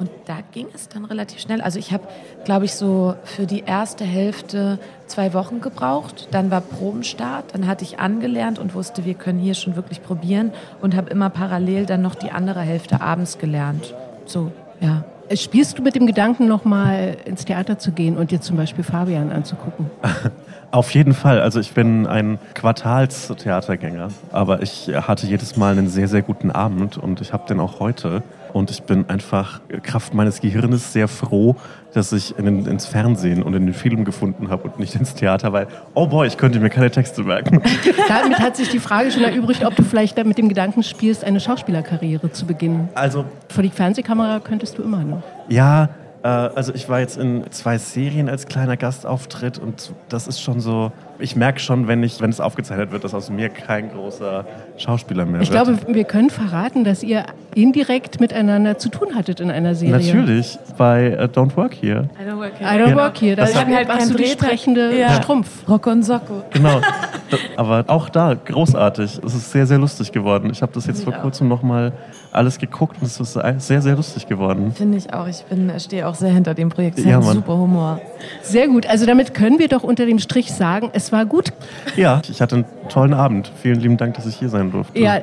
Und 0.00 0.08
da 0.24 0.38
ging 0.52 0.66
es 0.74 0.88
dann 0.88 1.04
relativ 1.04 1.40
schnell. 1.40 1.60
Also 1.60 1.78
ich 1.78 1.92
habe, 1.92 2.04
glaube 2.46 2.64
ich, 2.64 2.72
so 2.74 3.14
für 3.24 3.44
die 3.44 3.64
erste 3.66 4.02
Hälfte 4.02 4.78
zwei 5.06 5.34
Wochen 5.34 5.60
gebraucht. 5.60 6.28
Dann 6.30 6.50
war 6.50 6.62
Probenstart. 6.62 7.54
Dann 7.54 7.66
hatte 7.66 7.84
ich 7.84 7.98
angelernt 7.98 8.58
und 8.58 8.74
wusste, 8.74 9.04
wir 9.04 9.12
können 9.12 9.38
hier 9.38 9.52
schon 9.52 9.76
wirklich 9.76 10.02
probieren. 10.02 10.52
Und 10.80 10.96
habe 10.96 11.10
immer 11.10 11.28
parallel 11.28 11.84
dann 11.84 12.00
noch 12.00 12.14
die 12.14 12.30
andere 12.30 12.62
Hälfte 12.62 13.02
abends 13.02 13.36
gelernt. 13.36 13.94
So, 14.24 14.50
ja. 14.80 15.04
Spielst 15.34 15.78
du 15.78 15.82
mit 15.82 15.94
dem 15.94 16.06
Gedanken, 16.06 16.48
nochmal 16.48 17.18
ins 17.26 17.44
Theater 17.44 17.78
zu 17.78 17.92
gehen 17.92 18.16
und 18.16 18.30
dir 18.30 18.40
zum 18.40 18.56
Beispiel 18.56 18.82
Fabian 18.82 19.30
anzugucken? 19.30 19.90
Auf 20.72 20.94
jeden 20.94 21.12
Fall. 21.12 21.40
Also 21.40 21.60
ich 21.60 21.72
bin 21.72 22.06
ein 22.06 22.38
Quartalstheatergänger, 22.54 24.08
aber 24.32 24.62
ich 24.62 24.90
hatte 24.92 25.26
jedes 25.26 25.56
Mal 25.56 25.76
einen 25.76 25.88
sehr, 25.88 26.08
sehr 26.08 26.22
guten 26.22 26.50
Abend 26.50 26.96
und 26.96 27.20
ich 27.20 27.32
habe 27.32 27.46
den 27.46 27.60
auch 27.60 27.80
heute. 27.80 28.22
Und 28.52 28.70
ich 28.70 28.82
bin 28.82 29.08
einfach 29.08 29.60
Kraft 29.82 30.14
meines 30.14 30.40
Gehirnes 30.40 30.92
sehr 30.92 31.08
froh, 31.08 31.56
dass 31.92 32.12
ich 32.12 32.38
in 32.38 32.44
den, 32.44 32.66
ins 32.66 32.86
Fernsehen 32.86 33.42
und 33.42 33.54
in 33.54 33.66
den 33.66 33.74
Film 33.74 34.04
gefunden 34.04 34.50
habe 34.50 34.64
und 34.64 34.78
nicht 34.78 34.94
ins 34.94 35.14
Theater, 35.14 35.52
weil, 35.52 35.66
oh 35.94 36.06
boy, 36.06 36.26
ich 36.26 36.36
könnte 36.36 36.60
mir 36.60 36.70
keine 36.70 36.90
Texte 36.90 37.22
merken. 37.22 37.62
Damit 38.08 38.38
hat 38.38 38.56
sich 38.56 38.68
die 38.68 38.78
Frage 38.78 39.10
schon 39.10 39.24
erübrigt, 39.24 39.64
ob 39.64 39.74
du 39.76 39.82
vielleicht 39.82 40.18
da 40.18 40.24
mit 40.24 40.38
dem 40.38 40.48
Gedanken 40.48 40.82
spielst, 40.82 41.24
eine 41.24 41.40
Schauspielerkarriere 41.40 42.30
zu 42.32 42.46
beginnen. 42.46 42.88
Also 42.94 43.24
Vor 43.48 43.62
die 43.62 43.70
Fernsehkamera 43.70 44.40
könntest 44.40 44.78
du 44.78 44.82
immer 44.82 45.02
noch. 45.02 45.22
Ja, 45.48 45.88
also 46.28 46.74
ich 46.74 46.88
war 46.88 47.00
jetzt 47.00 47.16
in 47.16 47.44
zwei 47.50 47.78
Serien 47.78 48.28
als 48.28 48.46
kleiner 48.46 48.76
Gastauftritt 48.76 49.58
und 49.58 49.92
das 50.08 50.26
ist 50.26 50.40
schon 50.42 50.60
so. 50.60 50.92
Ich 51.18 51.36
merke 51.36 51.60
schon, 51.60 51.86
wenn 51.86 52.02
ich, 52.02 52.20
wenn 52.22 52.30
es 52.30 52.40
aufgezeichnet 52.40 52.92
wird, 52.92 53.04
dass 53.04 53.12
aus 53.12 53.28
mir 53.28 53.50
kein 53.50 53.90
großer 53.90 54.46
Schauspieler 54.78 55.26
mehr 55.26 55.42
Ich 55.42 55.50
wird. 55.52 55.64
glaube, 55.66 55.94
wir 55.94 56.04
können 56.04 56.30
verraten, 56.30 56.82
dass 56.84 57.02
ihr 57.02 57.24
indirekt 57.54 58.20
miteinander 58.20 58.78
zu 58.78 58.88
tun 58.88 59.14
hattet 59.14 59.38
in 59.40 59.50
einer 59.50 59.74
Serie. 59.74 59.96
Natürlich 59.98 60.58
bei 60.78 61.08
äh, 61.08 61.24
Don't 61.24 61.54
Work 61.56 61.74
Here. 61.74 62.08
I 62.18 62.26
don't 62.30 62.38
work 62.38 62.52
I 62.60 62.64
don't 62.64 62.88
Ja. 62.90 62.96
work 62.96 63.18
here. 63.20 63.36
Da 63.36 63.42
Das 63.42 63.50
ist 63.50 63.56
hat 63.58 63.66
halt 63.68 63.88
warst 63.88 64.10
du 64.10 64.14
die 64.16 64.26
sprechende 64.26 64.98
Ja. 64.98 65.12
Strumpf. 65.22 65.68
Rocco 65.68 65.90
und 65.90 66.02
Socco. 66.04 66.42
Genau. 66.52 66.80
Aber 67.56 67.84
auch 67.88 68.08
da 68.08 68.32
großartig. 68.34 69.20
Es 69.24 69.34
ist 69.34 69.52
sehr, 69.52 69.66
sehr 69.66 69.78
lustig 69.78 70.12
geworden. 70.12 70.48
Ich 70.50 70.62
habe 70.62 70.72
das 70.72 70.86
jetzt 70.86 71.04
vor 71.04 71.12
Ich 71.12 71.20
kurzem 71.20 71.48
nochmal 71.48 71.92
alles 72.32 72.58
geguckt 72.58 72.96
und 73.00 73.06
es 73.06 73.18
ist 73.18 73.38
sehr, 73.58 73.82
sehr 73.82 73.96
lustig 73.96 74.26
geworden. 74.28 74.72
Finde 74.74 74.98
ich 74.98 75.12
auch. 75.12 75.26
Ich 75.26 75.42
bin, 75.44 75.72
stehe 75.80 76.06
auch 76.06 76.14
sehr 76.14 76.30
hinter 76.32 76.54
dem 76.54 76.68
Projekt. 76.68 76.98
Es 76.98 77.04
Ja, 77.04 77.20
super 77.22 77.56
Humor. 77.58 78.00
Sehr 78.42 78.68
gut. 78.68 78.86
Also 78.86 79.04
damit 79.06 79.34
können 79.34 79.58
wir 79.58 79.68
doch 79.68 79.82
unter 79.82 80.06
dem 80.06 80.18
Strich 80.18 80.52
sagen, 80.52 80.90
es 80.92 81.10
war 81.12 81.26
gut. 81.26 81.52
Ja, 81.96 82.22
ich 82.30 82.40
hatte 82.40 82.56
einen 82.56 82.64
tollen 82.88 83.14
Abend. 83.14 83.50
Vielen 83.60 83.80
lieben 83.80 83.96
Dank, 83.96 84.14
dass 84.14 84.26
ich 84.26 84.36
hier 84.36 84.48
sein 84.48 84.70
durfte. 84.70 84.98
Ja, 84.98 85.16
äh, 85.16 85.22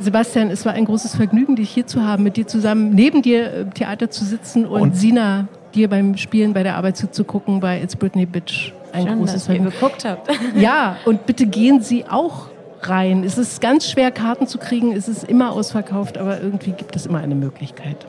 Sebastian, 0.00 0.50
es 0.50 0.64
war 0.64 0.72
ein 0.72 0.84
großes 0.86 1.14
Vergnügen, 1.16 1.56
dich 1.56 1.70
hier 1.70 1.86
zu 1.86 2.02
haben, 2.02 2.22
mit 2.22 2.36
dir 2.36 2.46
zusammen 2.46 2.90
neben 2.94 3.22
dir 3.22 3.52
im 3.52 3.74
Theater 3.74 4.10
zu 4.10 4.24
sitzen 4.24 4.64
und, 4.66 4.80
Und- 4.80 4.96
Sina 4.96 5.48
dir 5.74 5.90
beim 5.90 6.16
Spielen 6.16 6.54
bei 6.54 6.62
der 6.62 6.76
Arbeit 6.76 6.96
zuzugucken 6.96 7.60
bei 7.60 7.82
It's 7.82 7.96
Britney 7.96 8.24
Bitch. 8.24 8.72
Ein 8.92 9.06
Schön, 9.08 9.18
großes 9.18 9.34
dass 9.34 9.42
ihr 9.42 9.46
Vergnügen. 9.56 9.74
geguckt 9.78 10.04
habt. 10.06 10.30
Ja, 10.58 10.96
und 11.04 11.26
bitte 11.26 11.44
gehen 11.44 11.82
Sie 11.82 12.06
auch 12.08 12.46
rein. 12.82 13.24
Es 13.24 13.38
ist 13.38 13.60
ganz 13.60 13.88
schwer, 13.90 14.10
Karten 14.10 14.46
zu 14.46 14.58
kriegen. 14.58 14.92
Es 14.92 15.08
ist 15.08 15.24
immer 15.24 15.52
ausverkauft, 15.52 16.18
aber 16.18 16.40
irgendwie 16.40 16.72
gibt 16.72 16.96
es 16.96 17.06
immer 17.06 17.18
eine 17.18 17.34
Möglichkeit. 17.34 18.06